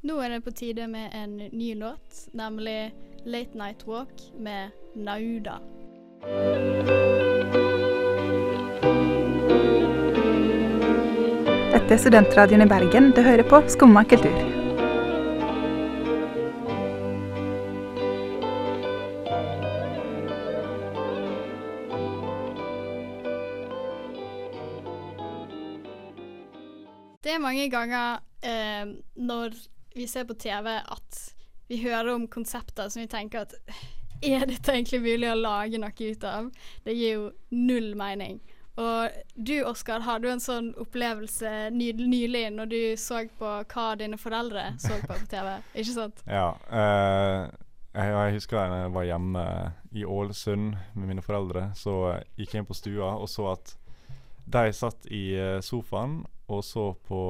Nå 0.04 0.20
er 0.24 0.28
det 0.28 0.44
på 0.44 0.50
tide 0.54 0.86
med 0.88 1.10
en 1.14 1.36
ny 1.36 1.74
låt, 1.74 2.28
nemlig 2.32 2.92
'Late 3.26 3.54
Night 3.54 3.84
Walk' 3.86 4.32
med 4.38 4.70
Nauda. 4.96 5.58
Dette 11.72 11.94
er 11.94 11.98
Studentradioen 11.98 12.62
i 12.62 12.66
Bergen. 12.70 13.10
Du 13.16 13.22
hører 13.26 13.42
på 13.48 13.62
Skumma 13.72 14.04
kultur. 14.04 14.61
Det 27.32 27.38
er 27.38 27.40
mange 27.40 27.68
ganger 27.72 28.18
eh, 28.44 28.90
når 29.16 29.54
vi 29.94 30.04
ser 30.06 30.26
på 30.28 30.34
TV 30.36 30.66
at 30.68 31.20
vi 31.64 31.78
hører 31.80 32.10
om 32.12 32.26
konsepter 32.28 32.90
som 32.92 33.00
vi 33.00 33.08
tenker 33.08 33.46
at 33.46 33.54
er 34.20 34.44
dette 34.50 34.74
egentlig 34.74 34.98
mulig 35.00 35.30
å 35.30 35.38
lage 35.38 35.80
noe 35.80 35.94
ut 35.96 36.26
av? 36.28 36.50
Det 36.84 36.92
gir 36.92 37.14
jo 37.14 37.22
null 37.56 37.94
mening. 37.96 38.36
Og 38.76 39.16
du 39.32 39.54
Oskar, 39.64 40.04
har 40.04 40.20
du 40.20 40.28
en 40.28 40.44
sånn 40.44 40.74
opplevelse 40.76 41.70
ny 41.72 41.94
nylig 42.02 42.50
når 42.52 42.68
du 42.68 42.76
så 43.00 43.22
på 43.40 43.54
hva 43.72 43.86
dine 43.96 44.20
foreldre 44.20 44.66
så 44.76 45.00
på 45.00 45.16
på 45.16 45.30
TV? 45.32 45.54
Ikke 45.80 45.96
sant? 45.96 46.20
Ja. 46.28 46.50
eh, 46.68 47.48
jeg, 47.96 48.12
jeg 48.12 48.36
husker 48.36 48.60
da 48.60 48.82
jeg 48.82 48.92
var 48.98 49.08
hjemme 49.08 49.46
i 49.88 50.04
Ålesund 50.04 50.76
med 50.92 51.08
mine 51.14 51.24
foreldre. 51.24 51.70
Så 51.80 51.96
gikk 52.36 52.52
jeg 52.52 52.66
inn 52.66 52.68
på 52.68 52.76
stua 52.76 53.14
og 53.16 53.32
så 53.32 53.54
at 53.56 53.78
de 54.52 54.68
satt 54.76 55.08
i 55.08 55.30
eh, 55.40 55.58
sofaen 55.64 56.20
og 56.52 56.64
så 56.64 56.90
på 57.08 57.20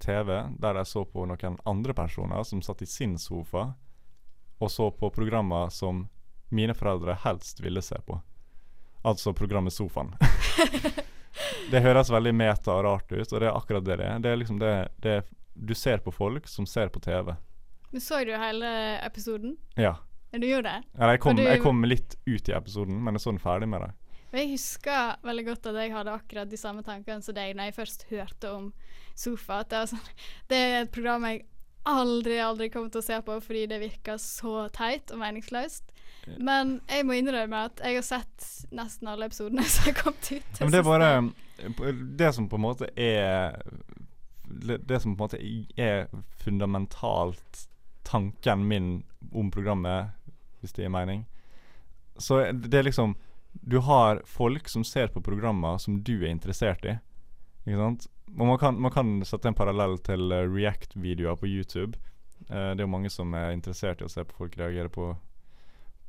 TV, 0.00 0.30
der 0.62 0.74
de 0.78 0.84
så 0.88 1.02
på 1.04 1.26
noen 1.28 1.58
andre 1.68 1.94
personer 1.96 2.44
som 2.48 2.62
satt 2.64 2.82
i 2.82 2.88
sin 2.88 3.18
sofa 3.20 3.72
og 4.60 4.70
så 4.70 4.90
på 4.92 5.08
programmer 5.12 5.70
som 5.72 6.06
mine 6.52 6.74
foreldre 6.76 7.14
helst 7.24 7.60
ville 7.64 7.82
se 7.82 7.96
på. 8.06 8.18
Altså 9.08 9.32
programmet 9.32 9.72
Sofaen. 9.72 10.10
det 11.70 11.80
høres 11.84 12.10
veldig 12.12 12.32
meta 12.36 12.74
og 12.74 12.84
rart 12.84 13.12
ut, 13.14 13.32
og 13.32 13.40
det 13.40 13.48
er 13.48 13.56
akkurat 13.56 13.86
det 13.86 13.96
det 14.00 14.08
er. 14.10 14.18
Det 14.24 14.32
er 14.34 14.40
liksom 14.40 14.58
det, 14.60 14.72
det 15.04 15.14
Du 15.54 15.74
ser 15.74 15.98
på 16.04 16.12
folk 16.12 16.46
som 16.48 16.66
ser 16.68 16.88
på 16.92 17.00
TV. 17.04 17.32
Men 17.90 18.00
så 18.04 18.20
du 18.24 18.32
hele 18.36 18.68
episoden? 19.06 19.56
Ja. 19.76 19.96
Ja, 20.30 20.38
Du 20.38 20.46
gjorde 20.46 20.68
det? 20.70 20.82
Ja, 20.98 21.08
jeg 21.10 21.20
kom, 21.20 21.36
du- 21.36 21.42
jeg 21.42 21.62
kom 21.62 21.82
litt 21.84 22.16
ut 22.26 22.48
i 22.48 22.52
episoden, 22.54 23.00
men 23.02 23.14
jeg 23.16 23.20
så 23.24 23.32
den 23.32 23.40
ferdig 23.42 23.68
med 23.68 23.80
det. 23.82 23.90
Jeg 24.30 24.50
husker 24.52 25.16
veldig 25.26 25.44
godt 25.48 25.70
at 25.72 25.78
jeg 25.82 25.94
hadde 25.94 26.14
akkurat 26.14 26.50
de 26.50 26.58
samme 26.60 26.84
tankene 26.86 27.24
som 27.24 27.34
deg 27.34 27.56
når 27.56 27.70
jeg 27.70 27.78
først 27.80 28.04
hørte 28.10 28.52
om 28.54 28.68
Sofa. 29.18 29.62
Det, 29.66 29.80
sånn, 29.90 30.12
det 30.50 30.60
er 30.60 30.76
et 30.84 30.92
program 30.94 31.26
jeg 31.26 31.42
aldri, 31.88 32.36
aldri 32.42 32.68
kommer 32.70 32.92
til 32.92 33.02
å 33.02 33.06
se 33.06 33.18
på 33.26 33.38
fordi 33.42 33.64
det 33.70 33.80
virker 33.82 34.20
så 34.22 34.68
teit 34.74 35.10
og 35.10 35.22
meningsløst. 35.22 35.90
Men 36.38 36.76
jeg 36.90 37.06
må 37.08 37.16
innrømme 37.16 37.64
at 37.70 37.80
jeg 37.82 37.96
har 37.96 38.06
sett 38.06 38.48
nesten 38.76 39.08
alle 39.10 39.30
episodene 39.30 39.64
som 39.66 39.88
har 39.88 39.96
kommet 39.98 40.30
ut. 40.30 40.60
Men 40.60 40.74
det 40.74 40.82
er 40.82 40.88
bare 40.88 41.10
Det 42.18 42.34
som 42.34 42.48
på 42.48 42.56
en 42.56 42.64
måte 42.64 42.86
er 42.96 43.56
Det 44.46 45.00
som 45.00 45.16
på 45.16 45.24
en 45.24 45.24
måte 45.24 45.40
er 45.76 46.06
fundamentalt 46.44 47.66
tanken 48.04 48.64
min 48.68 49.02
om 49.32 49.50
programmet, 49.50 50.10
hvis 50.60 50.72
det 50.72 50.84
gir 50.84 50.92
mening, 50.92 51.26
Så 52.18 52.52
det 52.52 52.74
er 52.74 52.82
liksom 52.82 53.14
Du 53.60 53.78
har 53.78 54.22
folk 54.24 54.68
som 54.68 54.84
ser 54.84 55.08
på 55.12 55.22
programmer 55.22 55.78
som 55.78 56.00
du 56.02 56.14
er 56.24 56.32
interessert 56.32 56.84
i. 56.84 56.96
Ikke 57.66 57.80
sant? 57.80 58.06
Og 58.38 58.46
man 58.46 58.58
kan, 58.58 58.78
man 58.80 58.92
kan 58.94 59.10
sette 59.26 59.50
en 59.50 59.56
parallell 59.58 59.98
til 60.06 60.32
uh, 60.32 60.46
React-videoer 60.48 61.36
på 61.36 61.48
YouTube. 61.50 61.98
Uh, 62.48 62.72
det 62.72 62.80
er 62.80 62.86
jo 62.86 62.94
mange 62.94 63.10
som 63.12 63.34
er 63.36 63.52
interessert 63.52 64.00
i 64.00 64.06
å 64.06 64.12
se 64.12 64.24
på 64.24 64.38
folk 64.38 64.56
reagere 64.58 64.88
på 64.92 65.12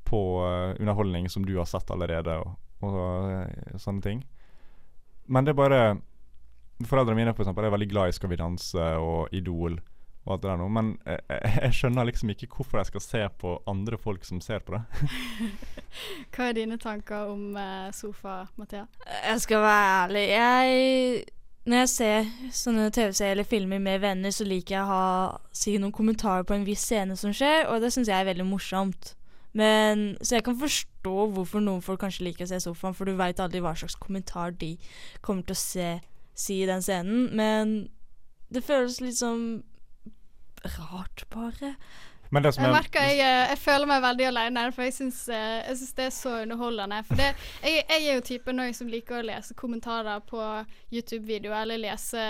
På 0.07 0.21
uh, 0.43 0.75
underholdning 0.79 1.29
som 1.29 1.45
du 1.45 1.57
har 1.57 1.65
sett 1.65 1.91
allerede, 1.91 2.37
og, 2.39 2.55
og 2.81 3.79
sånne 3.79 4.01
ting. 4.01 4.23
Men 5.27 5.45
det 5.45 5.53
er 5.53 5.59
bare 5.59 5.81
Foreldrene 6.81 7.19
mine 7.19 7.33
for 7.35 7.43
eksempel, 7.43 7.65
er 7.67 7.75
veldig 7.75 7.89
glad 7.91 8.09
i 8.09 8.13
Skal 8.17 8.31
vi 8.31 8.39
danse 8.39 8.85
og 8.97 9.29
Idol 9.37 9.77
og 10.25 10.33
alt 10.35 10.43
det 10.43 10.49
der 10.51 10.57
nå, 10.61 10.67
men 10.69 10.89
jeg, 11.05 11.19
jeg, 11.29 11.51
jeg 11.63 11.75
skjønner 11.79 12.05
liksom 12.05 12.31
ikke 12.33 12.47
hvorfor 12.53 12.77
jeg 12.77 12.89
skal 12.91 13.03
se 13.03 13.21
på 13.41 13.53
andre 13.69 13.97
folk 13.97 14.25
som 14.27 14.41
ser 14.41 14.61
på 14.65 14.75
det. 14.75 14.81
Hva 16.33 16.49
er 16.49 16.57
dine 16.59 16.77
tanker 16.81 17.31
om 17.31 17.55
eh, 17.57 17.87
sofa, 17.95 18.43
Mathea? 18.61 18.85
Jeg 19.07 19.41
skal 19.41 19.63
være 19.65 19.87
ærlig. 20.03 20.25
Jeg 20.29 21.23
Når 21.65 21.77
jeg 21.77 21.89
ser 21.89 22.29
sånne 22.53 22.91
TV-serier 22.93 23.31
eller 23.33 23.49
filmer 23.49 23.81
med 23.81 23.99
venner, 24.01 24.33
så 24.33 24.45
liker 24.45 24.75
jeg 24.75 24.83
å 24.83 24.91
ha 24.91 25.07
si 25.53 25.73
noen 25.81 25.93
kommentarer 25.93 26.45
på 26.45 26.53
en 26.53 26.67
viss 26.69 26.85
scene 26.85 27.17
som 27.17 27.33
skjer, 27.33 27.65
og 27.69 27.81
det 27.81 27.91
syns 27.93 28.09
jeg 28.09 28.21
er 28.21 28.29
veldig 28.29 28.45
morsomt. 28.45 29.15
Men, 29.57 30.15
så 30.21 30.37
jeg 30.37 30.45
kan 30.45 30.59
forstå 30.59 31.15
hvorfor 31.33 31.65
noen 31.65 31.81
folk 31.83 31.99
kanskje 32.05 32.29
liker 32.29 32.45
å 32.45 32.51
se 32.53 32.61
sofaen, 32.61 32.95
for 32.95 33.09
du 33.09 33.17
veit 33.17 33.41
aldri 33.41 33.59
hva 33.63 33.73
slags 33.75 33.97
kommentar 33.99 34.53
de 34.53 34.75
kommer 35.25 35.43
til 35.49 35.57
å 35.57 35.63
se, 35.63 35.89
si 36.37 36.61
i 36.61 36.69
den 36.69 36.85
scenen. 36.85 37.27
Men 37.35 37.75
det 38.53 38.63
føles 38.63 39.01
litt 39.03 39.17
sånn 39.19 39.63
rart, 40.65 41.25
bare. 41.33 41.75
Men 42.31 42.43
det 42.43 42.53
som 42.55 42.63
Jeg 42.63 42.71
er 42.71 42.75
merker 42.77 43.07
jeg, 43.09 43.17
eh, 43.19 43.49
jeg 43.51 43.59
føler 43.59 43.89
meg 43.89 44.03
veldig 44.05 44.27
alene, 44.29 44.61
for 44.71 44.87
jeg 44.87 44.93
syns, 44.95 45.17
eh, 45.27 45.57
jeg 45.67 45.79
syns 45.81 45.95
det 45.97 46.05
er 46.05 46.13
så 46.15 46.35
underholdende. 46.45 47.01
For 47.03 47.19
det, 47.19 47.27
jeg, 47.59 47.83
jeg 47.89 48.05
er 48.07 48.15
jo 48.15 48.27
typen 48.29 48.61
som 48.73 48.87
liker 48.87 49.19
å 49.19 49.25
lese 49.27 49.57
kommentarer 49.59 50.23
på 50.29 50.39
YouTube-videoer, 50.95 51.65
eller 51.65 51.83
lese 51.83 52.23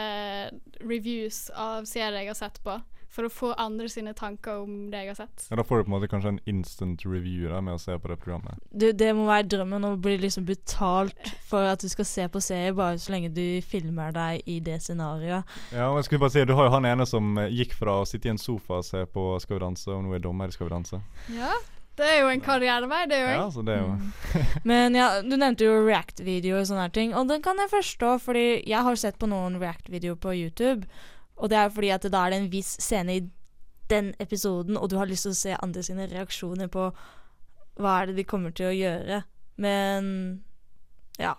reviews 0.81 1.51
av 1.53 1.85
serier 1.85 2.23
jeg 2.23 2.33
har 2.33 2.39
sett 2.39 2.57
på, 2.65 2.79
for 3.11 3.27
å 3.27 3.31
få 3.33 3.49
andre 3.59 3.89
sine 3.91 4.13
tanker 4.15 4.61
om 4.63 4.85
det 4.91 5.01
jeg 5.03 5.11
har 5.11 5.17
sett. 5.19 5.47
ja, 5.49 5.57
Da 5.59 5.65
får 5.67 5.81
du 5.81 5.83
på 5.83 5.91
en 5.91 5.95
måte 5.97 6.07
kanskje 6.11 6.29
en 6.35 6.39
instant 6.47 7.03
review 7.05 7.49
da 7.51 7.59
med 7.61 7.75
å 7.75 7.81
se 7.81 7.97
på 7.99 8.07
det 8.11 8.17
programmet. 8.23 8.61
Du, 8.71 8.87
det 8.95 9.09
må 9.17 9.25
være 9.27 9.49
drømmen 9.51 9.83
å 9.89 9.97
bli 9.99 10.15
liksom 10.21 10.45
betalt 10.47 11.33
for 11.49 11.67
at 11.67 11.83
du 11.83 11.89
skal 11.91 12.07
se 12.07 12.27
på 12.31 12.39
serie, 12.43 12.71
bare 12.77 12.95
så 13.01 13.11
lenge 13.11 13.33
du 13.35 13.59
filmer 13.67 14.15
deg 14.15 14.47
i 14.47 14.59
det 14.63 14.79
scenarioet. 14.85 15.43
Ja, 15.75 15.89
og 15.91 15.99
jeg 15.99 16.07
skulle 16.07 16.23
bare 16.23 16.35
si 16.37 16.45
Du 16.47 16.55
har 16.55 16.69
jo 16.69 16.73
han 16.77 16.87
ene 16.87 17.05
som 17.09 17.35
eh, 17.37 17.51
gikk 17.51 17.75
fra 17.77 17.99
å 18.01 18.07
sitte 18.07 18.31
i 18.31 18.33
en 18.33 18.39
sofa 18.41 18.79
og 18.79 18.87
se 18.87 19.03
på 19.11 19.27
Skal 19.43 19.57
vi 19.59 19.63
danse, 19.65 19.91
og 19.91 20.03
nå 20.07 20.15
er 20.15 20.23
dommer 20.23 20.47
i 20.47 20.55
Skal 20.55 20.69
vi 20.69 20.73
danse. 20.77 21.01
Ja, 21.35 21.51
det 21.99 22.07
er 22.07 22.21
jo 22.23 22.29
en 22.31 22.41
karrierevei, 22.41 23.03
det 23.11 23.19
òg. 23.25 23.31
Ja, 23.35 23.47
så 23.51 23.61
det 23.67 23.75
er 23.75 23.81
jo 23.83 23.95
Men 24.71 24.95
ja, 24.95 25.09
du 25.21 25.35
nevnte 25.35 25.67
jo 25.67 25.81
React-videoer 25.83 26.63
og 26.63 26.69
sånne 26.71 26.87
her 26.87 26.93
ting, 26.95 27.11
og 27.17 27.27
den 27.29 27.43
kan 27.43 27.59
jeg 27.59 27.69
forstå, 27.75 28.13
fordi 28.23 28.45
jeg 28.71 28.85
har 28.87 28.95
sett 29.03 29.19
på 29.19 29.27
noen 29.29 29.59
React-videoer 29.61 30.15
på 30.23 30.33
YouTube, 30.39 30.87
og 31.41 31.49
det 31.49 31.57
er 31.57 31.71
fordi 31.73 31.89
at 31.89 32.05
da 32.13 32.25
er 32.25 32.33
det 32.33 32.39
en 32.41 32.51
viss 32.53 32.75
scene 32.83 33.17
i 33.17 33.23
den 33.89 34.13
episoden, 34.21 34.77
og 34.77 34.89
du 34.91 34.97
har 34.99 35.09
lyst 35.09 35.25
til 35.25 35.33
å 35.33 35.39
se 35.41 35.57
andre 35.57 35.83
sine 35.83 36.05
reaksjoner 36.11 36.69
på 36.71 36.87
hva 37.81 37.97
er 37.97 38.11
det 38.11 38.19
de 38.19 38.27
kommer 38.29 38.53
til 38.55 38.69
å 38.69 38.75
gjøre. 38.75 39.21
Men 39.61 40.05
ja, 41.19 41.33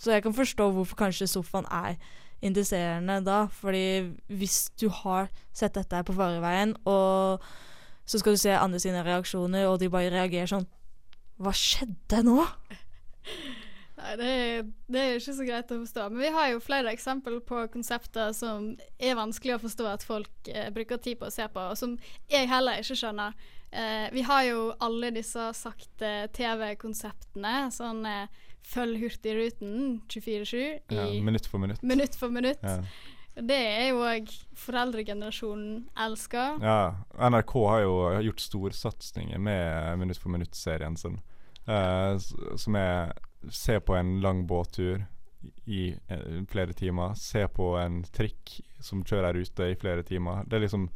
så 0.00 0.16
jeg 0.16 0.24
kan 0.26 0.34
forstå 0.36 0.70
hvorfor 0.74 0.98
kanskje 1.06 1.30
sofaen 1.30 1.68
er 1.70 1.96
interesserende 2.44 3.20
da, 3.24 3.46
fordi 3.48 4.12
hvis 4.28 4.66
du 4.80 4.88
har 4.92 5.30
sett 5.56 5.78
dette 5.78 5.96
her 5.96 6.04
på 6.06 6.16
fareveien, 6.16 6.74
og 6.84 7.42
så 8.06 8.20
skal 8.20 8.36
du 8.36 8.40
se 8.42 8.54
andre 8.54 8.80
sine 8.82 9.04
reaksjoner, 9.06 9.66
og 9.70 9.80
de 9.80 9.90
bare 9.90 10.12
reagerer 10.12 10.50
sånn 10.50 10.66
Hva 11.42 11.52
skjedde 11.52 12.22
nå? 12.24 12.42
Nei, 13.96 14.12
det 14.20 14.26
er, 14.28 14.66
det 14.92 15.00
er 15.02 15.14
ikke 15.16 15.34
så 15.38 15.44
greit 15.48 15.70
å 15.72 15.78
forstå. 15.80 16.06
Men 16.12 16.20
vi 16.26 16.30
har 16.34 16.50
jo 16.52 16.60
flere 16.60 16.92
eksempler 16.92 17.38
på 17.48 17.62
konsepter 17.72 18.34
som 18.36 18.74
er 19.00 19.16
vanskelig 19.16 19.54
å 19.56 19.62
forstå 19.62 19.86
at 19.88 20.04
folk 20.04 20.50
eh, 20.52 20.68
bruker 20.74 21.00
tid 21.00 21.16
på 21.20 21.30
å 21.30 21.32
se 21.32 21.46
på, 21.48 21.62
og 21.72 21.78
som 21.80 21.94
jeg 22.32 22.50
heller 22.50 22.82
ikke 22.82 22.98
skjønner. 23.00 23.32
Eh, 23.72 24.06
vi 24.12 24.22
har 24.28 24.42
jo 24.50 24.66
alle 24.84 25.10
disse 25.16 25.48
sakte 25.56 26.12
TV-konseptene, 26.36 27.54
sånn 27.74 28.04
eh, 28.08 28.28
følg 28.66 29.00
Hurtigruten 29.00 30.00
24-7 30.10 30.56
i 30.56 30.96
ja, 30.96 31.08
minutt 31.24 31.46
for 31.48 31.62
minutt. 31.62 31.82
minutt 31.86 32.16
for 32.18 32.32
minutt. 32.34 32.62
Ja. 32.66 32.80
Det 33.36 33.56
er 33.56 33.88
jo 33.90 34.00
òg 34.00 34.30
foreldregenerasjonen 34.56 35.88
elsker. 36.06 36.56
Ja, 36.64 36.78
NRK 37.20 37.52
har 37.68 37.82
jo 37.84 37.96
gjort 38.30 38.40
storsatsinger 38.40 39.38
med 39.42 39.98
Minutt 40.00 40.20
for 40.22 40.32
minutt-serien 40.32 40.96
sin. 40.96 41.18
eh, 41.68 42.16
som 42.56 42.76
er 42.80 43.12
Se 43.52 43.80
på 43.80 43.94
en 43.96 44.20
lang 44.20 44.46
båttur 44.46 45.04
i 45.66 45.90
eh, 46.08 46.44
flere 46.50 46.72
timer. 46.72 47.14
Se 47.14 47.46
på 47.48 47.72
en 47.78 48.00
trikk 48.04 48.56
som 48.82 49.04
kjører 49.06 49.36
ute 49.38 49.70
i 49.72 49.76
flere 49.78 50.02
timer. 50.02 50.44
Det 50.46 50.56
er 50.58 50.64
liksom 50.66 50.88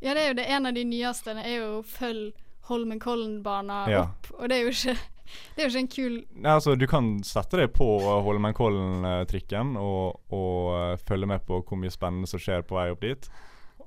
Ja, 0.00 0.14
det 0.14 0.22
er 0.22 0.28
jo 0.28 0.34
det 0.38 0.46
en 0.54 0.66
av 0.66 0.74
de 0.76 0.84
nyeste. 0.86 1.34
Det 1.34 1.44
er 1.46 1.56
jo 1.64 1.82
følg 1.82 2.32
Holmenkollen-bana 2.68 3.88
Ja. 3.90 4.02
opp. 4.02 4.28
Og 4.38 4.48
det 4.48 4.58
er 4.58 4.62
jo 4.68 4.74
ikke 4.74 4.96
Det 5.56 5.60
er 5.60 5.68
jo 5.68 5.72
ikke 5.74 5.80
en 5.82 5.88
kul 5.92 6.14
Nei, 6.40 6.52
altså, 6.54 6.72
du 6.78 6.86
kan 6.88 7.08
sette 7.26 7.58
deg 7.60 7.72
på 7.76 7.86
Holmenkollen-trikken 8.24 9.74
og, 9.76 10.20
og 10.32 10.70
eh, 10.78 10.96
følge 11.08 11.26
med 11.28 11.44
på 11.46 11.60
hvor 11.62 11.76
mye 11.80 11.92
spennende 11.92 12.28
som 12.30 12.40
skjer 12.40 12.62
på 12.64 12.78
vei 12.78 12.86
opp 12.94 13.02
dit. 13.04 13.28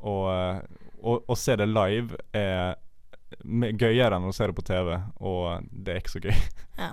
Og, 0.01 0.27
eh, 0.33 0.59
og, 1.01 1.23
og 1.27 1.37
se 1.39 1.55
det 1.57 1.67
live 1.69 2.17
er 2.37 2.75
gøyere 3.79 4.17
enn 4.19 4.27
å 4.29 4.33
se 4.35 4.47
det 4.49 4.55
på 4.57 4.65
TV, 4.67 4.91
og 5.23 5.65
det 5.71 5.93
er 5.95 6.01
ikke 6.01 6.13
så 6.17 6.21
gøy. 6.25 6.35
Ja. 6.77 6.91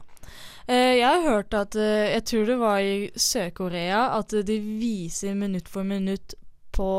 Eh, 0.68 0.98
jeg 0.98 1.08
har 1.08 1.22
hørt 1.24 1.54
at 1.56 1.76
eh, 1.80 2.12
Jeg 2.12 2.24
tror 2.28 2.48
det 2.50 2.56
var 2.60 2.82
i 2.84 3.08
Sør-Korea 3.16 4.02
at 4.18 4.34
de 4.44 4.58
viser 4.60 5.36
minutt 5.38 5.68
for 5.72 5.86
minutt 5.88 6.34
på 6.76 6.90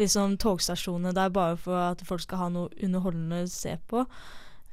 liksom 0.00 0.36
togstasjonene 0.40 1.14
der 1.16 1.32
bare 1.32 1.56
for 1.60 1.76
at 1.90 2.02
folk 2.06 2.22
skal 2.24 2.42
ha 2.44 2.48
noe 2.52 2.68
underholdende 2.76 3.44
å 3.46 3.48
se 3.50 3.72
på. 3.88 4.04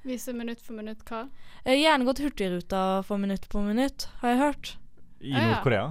Vise 0.08 0.36
minutt 0.36 0.60
for 0.64 0.76
minutt 0.78 1.08
hva? 1.08 1.26
Eh, 1.64 1.80
gjerne 1.80 2.08
gått 2.08 2.22
Hurtigruta 2.24 2.84
for 3.08 3.20
minutt 3.20 3.48
på 3.52 3.64
minutt, 3.64 4.10
har 4.22 4.36
jeg 4.36 4.44
hørt. 4.44 4.76
I. 5.20 5.34
Nord-Korea. 5.34 5.88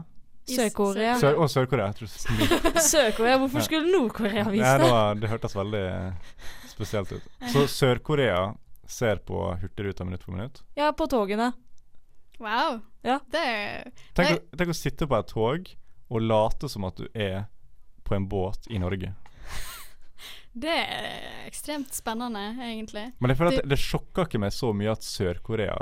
Sør-Korea. 0.47 1.17
Sør 1.19 1.41
og 1.43 1.51
Sør-Korea. 1.51 1.91
Sør-Korea? 2.93 3.41
Hvorfor 3.43 3.65
skulle 3.67 3.91
Nord-Korea 3.91 4.45
vise 4.53 4.77
det, 4.77 4.85
det? 4.85 4.93
var, 4.93 5.19
det 5.19 5.33
hørtes 5.33 5.57
veldig 5.57 5.85
spesielt 6.71 7.17
ut. 7.17 7.29
Så 7.51 7.67
Sør-Korea 7.73 8.53
ser 8.87 9.25
på 9.27 9.41
Hurtigruta 9.63 10.07
minutt 10.07 10.23
for 10.23 10.37
minutt. 10.37 10.63
Ja, 10.79 10.93
på 10.93 11.09
togene. 11.11 11.51
Wow. 12.39 12.81
Ja. 13.07 13.19
Det 13.31 13.41
er 13.43 13.91
Tenk, 14.15 14.31
å- 14.41 14.57
tenk 14.59 14.73
å 14.73 14.77
sitte 14.77 15.07
på 15.09 15.19
et 15.19 15.27
tog 15.33 15.71
og 16.11 16.21
late 16.23 16.69
som 16.69 16.85
at 16.85 16.97
du 16.97 17.07
er 17.15 17.47
på 18.05 18.15
en 18.15 18.29
båt 18.29 18.69
i 18.71 18.79
Norge. 18.79 19.15
Det 20.57 20.73
er 20.73 21.47
ekstremt 21.47 21.93
spennende, 21.93 22.47
egentlig. 22.65 23.13
Men 23.21 23.29
jeg 23.33 23.37
føler 23.37 23.53
at 23.53 23.57
Det- 23.61 23.69
det, 23.69 23.75
det 23.77 23.79
sjokker 23.83 24.25
ikke 24.29 24.41
meg 24.41 24.53
så 24.53 24.71
mye 24.73 24.93
at 24.93 25.03
Sør-Korea 25.05 25.77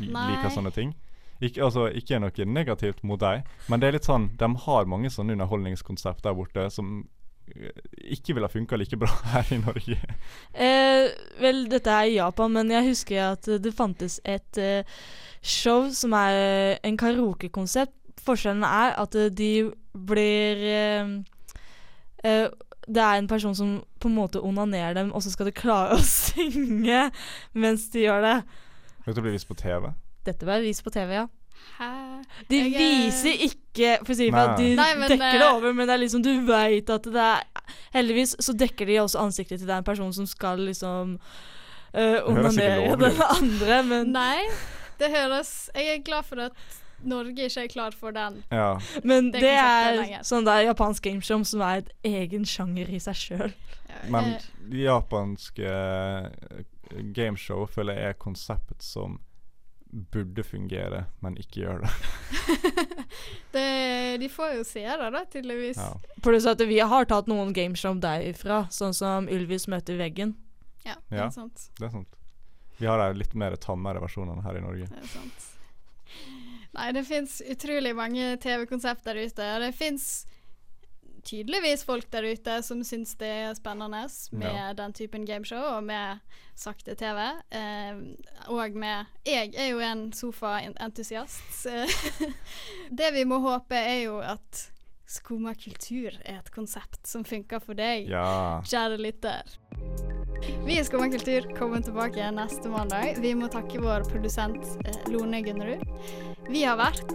liker 0.00 0.50
sånne 0.50 0.72
ting. 0.72 0.94
Ikke, 1.42 1.60
altså, 1.66 1.88
ikke 1.92 2.18
noe 2.22 2.44
negativt 2.46 3.02
mot 3.04 3.20
deg, 3.20 3.42
men 3.68 3.80
det 3.80 3.88
er 3.88 3.92
litt 3.98 4.06
sånn 4.08 4.30
de 4.38 4.48
har 4.64 4.86
mange 4.86 5.10
sånne 5.10 5.34
underholdningskonsept 5.36 6.22
der 6.22 6.32
borte 6.34 6.70
som 6.72 7.08
ikke 8.04 8.34
ville 8.34 8.48
funka 8.48 8.76
like 8.76 8.96
bra 8.96 9.10
her 9.34 9.52
i 9.54 9.58
Norge. 9.60 9.98
Eh, 10.54 11.10
vel, 11.40 11.64
dette 11.70 11.90
er 11.90 12.10
i 12.10 12.16
Japan, 12.16 12.52
men 12.52 12.72
jeg 12.72 12.88
husker 12.88 13.22
at 13.32 13.48
det 13.62 13.74
fantes 13.76 14.20
et 14.24 14.60
eh, 14.60 14.96
show 15.42 15.88
som 15.92 16.16
er 16.18 16.78
en 16.82 16.98
karaokekonsept. 17.00 17.94
Forskjellen 18.24 18.64
er 18.64 18.94
at 19.00 19.16
eh, 19.18 19.30
de 19.30 19.50
blir 19.92 20.62
eh, 20.70 21.10
eh, 22.24 22.46
Det 22.84 23.00
er 23.02 23.18
en 23.18 23.28
person 23.28 23.54
som 23.56 23.76
på 24.00 24.08
en 24.08 24.16
måte 24.16 24.40
onanerer 24.40 24.94
dem, 24.94 25.12
og 25.12 25.22
så 25.22 25.30
skal 25.32 25.48
de 25.48 25.56
klare 25.56 25.96
å 25.96 26.02
synge 26.16 27.10
mens 27.52 27.88
de 27.92 28.06
gjør 28.06 28.24
det. 28.24 28.36
Dette 29.06 29.20
blir 29.24 29.36
vist 29.36 29.48
på 29.48 29.56
TV. 29.56 29.92
Dette 30.24 30.48
ble 30.48 30.62
vist 30.64 30.84
på 30.84 30.92
TV, 30.92 31.18
ja. 31.20 31.26
Hæ? 31.78 31.90
De 32.50 32.60
Jeg, 32.60 32.74
viser 32.78 33.46
ikke 33.48 33.96
For 34.04 34.14
å 34.14 34.18
si 34.18 34.28
at 34.30 34.54
de 34.60 34.68
Nei, 34.78 34.90
men, 34.98 35.08
dekker 35.10 35.40
det 35.40 35.46
eh, 35.46 35.56
over, 35.56 35.74
men 35.74 35.88
det 35.88 35.96
er 35.96 36.02
liksom 36.04 36.22
du 36.24 36.30
veit 36.46 36.92
at 36.92 37.08
det 37.10 37.24
er 37.24 37.42
Heldigvis 37.96 38.36
så 38.44 38.54
dekker 38.58 38.90
de 38.90 39.00
også 39.02 39.24
ansiktet 39.24 39.62
til 39.62 39.70
den 39.70 39.86
personen 39.86 40.14
som 40.14 40.28
skal 40.28 40.62
liksom 40.68 41.16
uh, 41.16 42.18
onanere 42.28 42.96
den 43.00 43.20
andre, 43.24 43.82
men 43.88 44.14
Nei, 44.14 44.46
det 45.00 45.10
høres 45.14 45.54
Jeg 45.74 45.98
er 45.98 46.02
glad 46.06 46.28
for 46.28 46.46
at 46.48 46.80
Norge 47.04 47.48
ikke 47.48 47.64
er 47.66 47.68
klar 47.68 47.92
for 47.92 48.14
den. 48.16 48.38
Ja. 48.52 48.78
Men 49.04 49.26
Det 49.32 49.42
det, 49.42 49.52
er 49.60 50.22
sånn 50.24 50.46
der 50.46 50.62
japansk 50.70 51.04
gameshow 51.04 51.42
som 51.44 51.60
er 51.60 51.82
et 51.82 51.90
egen 52.08 52.46
sjanger 52.48 52.88
i 52.88 53.00
seg 53.02 53.18
sjøl. 53.18 53.52
Men 54.08 54.38
japanske 54.72 55.68
eh, 55.68 56.64
gameshow 57.16 57.66
føler 57.70 58.00
jeg 58.00 58.14
er 58.14 58.18
konsept 58.20 58.84
som 58.84 59.18
burde 59.94 60.42
fungere, 60.42 61.04
men 61.22 61.36
ikke 61.38 61.60
gjør 61.62 61.84
det. 61.84 61.90
det, 63.54 63.66
de 64.20 64.28
får 64.32 64.56
jo 64.58 64.64
seere, 64.66 65.10
da, 65.14 65.22
tydeligvis. 65.30 65.78
Ja. 65.78 65.92
Pluss 66.24 66.46
at 66.50 66.60
vi 66.66 66.80
har 66.82 67.06
tatt 67.10 67.28
noen 67.30 67.52
gameshow 67.54 67.94
derifra, 68.02 68.64
sånn 68.74 68.94
som 68.96 69.28
Ylvis 69.30 69.68
møter 69.70 69.98
veggen. 70.00 70.34
Ja, 70.84 70.96
det 71.08 71.18
Ja. 71.20 71.26
er 71.26 71.34
sant. 71.36 71.68
Det 71.78 71.86
er 71.88 71.94
sant. 71.94 72.16
Vi 72.78 72.86
har 72.90 72.98
de 72.98 73.18
litt 73.20 73.34
mer 73.38 73.54
tammere 73.56 74.02
versjonene 74.02 74.42
her 74.42 74.58
i 74.58 74.64
Norge. 74.64 74.88
Det 74.90 74.98
er 75.04 75.12
sant. 75.12 75.50
Nei, 76.74 76.88
det 76.92 77.04
fins 77.06 77.38
utrolig 77.46 77.94
mange 77.94 78.32
TV-konsept 78.42 79.04
der 79.06 79.20
ute. 79.22 79.46
Og 79.54 79.60
det 79.62 79.74
fins 79.78 80.26
tydeligvis 81.24 81.84
folk 81.84 82.06
der 82.12 82.26
ute 82.32 82.58
som 82.62 82.82
syns 82.84 83.14
det 83.20 83.28
er 83.28 83.54
spennende 83.58 84.04
med 84.32 84.50
Ja. 84.54 84.72
den 84.72 84.92
typen 84.92 85.26
gameshow 85.26 85.62
og 85.76 85.84
med 85.84 86.18
sakte 86.56 86.94
TV. 86.94 87.18
Eh, 87.50 87.96
og 88.46 88.70
med 88.76 89.04
Jeg 89.26 89.54
er 89.56 89.68
jo 89.72 89.80
en 89.80 90.12
sofaentusiast. 90.12 91.66
det 92.98 93.10
vi 93.14 93.24
må 93.24 93.38
håpe, 93.38 93.74
er 93.74 94.02
jo 94.04 94.18
at 94.20 94.70
Skumma 95.06 95.52
kultur 95.54 96.14
er 96.24 96.38
et 96.40 96.50
konsept 96.54 97.06
som 97.06 97.24
funker 97.28 97.60
for 97.60 97.74
deg, 97.76 98.08
Ja. 98.08 98.60
kjære 98.64 98.96
lytter. 98.98 99.42
Vi 100.64 100.78
i 100.78 100.84
Skumma 100.84 101.10
kultur 101.12 101.46
kommer 101.56 101.80
tilbake 101.84 102.30
neste 102.32 102.68
mandag. 102.72 103.18
Vi 103.20 103.34
må 103.34 103.48
takke 103.52 103.80
vår 103.80 104.04
produsent 104.10 104.64
eh, 104.86 104.96
Lone 105.12 105.42
Gunnerud. 105.44 105.84
Vi 106.48 106.62
har 106.64 106.76
vært 106.80 107.12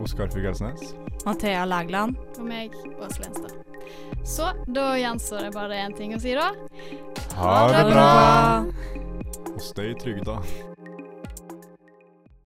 Oskar 0.00 0.28
Fugelsnes. 0.28 0.94
Mathea 1.24 1.64
Lægland. 1.64 2.16
og 2.38 2.44
meg, 2.44 2.72
Åse 3.00 3.20
Lenstad. 3.22 3.52
Så 4.24 4.52
da 4.66 4.94
gjenstår 4.96 5.40
det 5.46 5.52
bare 5.54 5.80
én 5.86 5.96
ting 5.96 6.14
å 6.14 6.20
si, 6.20 6.34
da. 6.34 6.52
Ha 7.36 7.68
det 7.72 7.84
bra! 7.92 8.64
Og 9.54 9.60
støy 9.60 9.94
trygg, 10.00 10.24
da. 10.24 10.40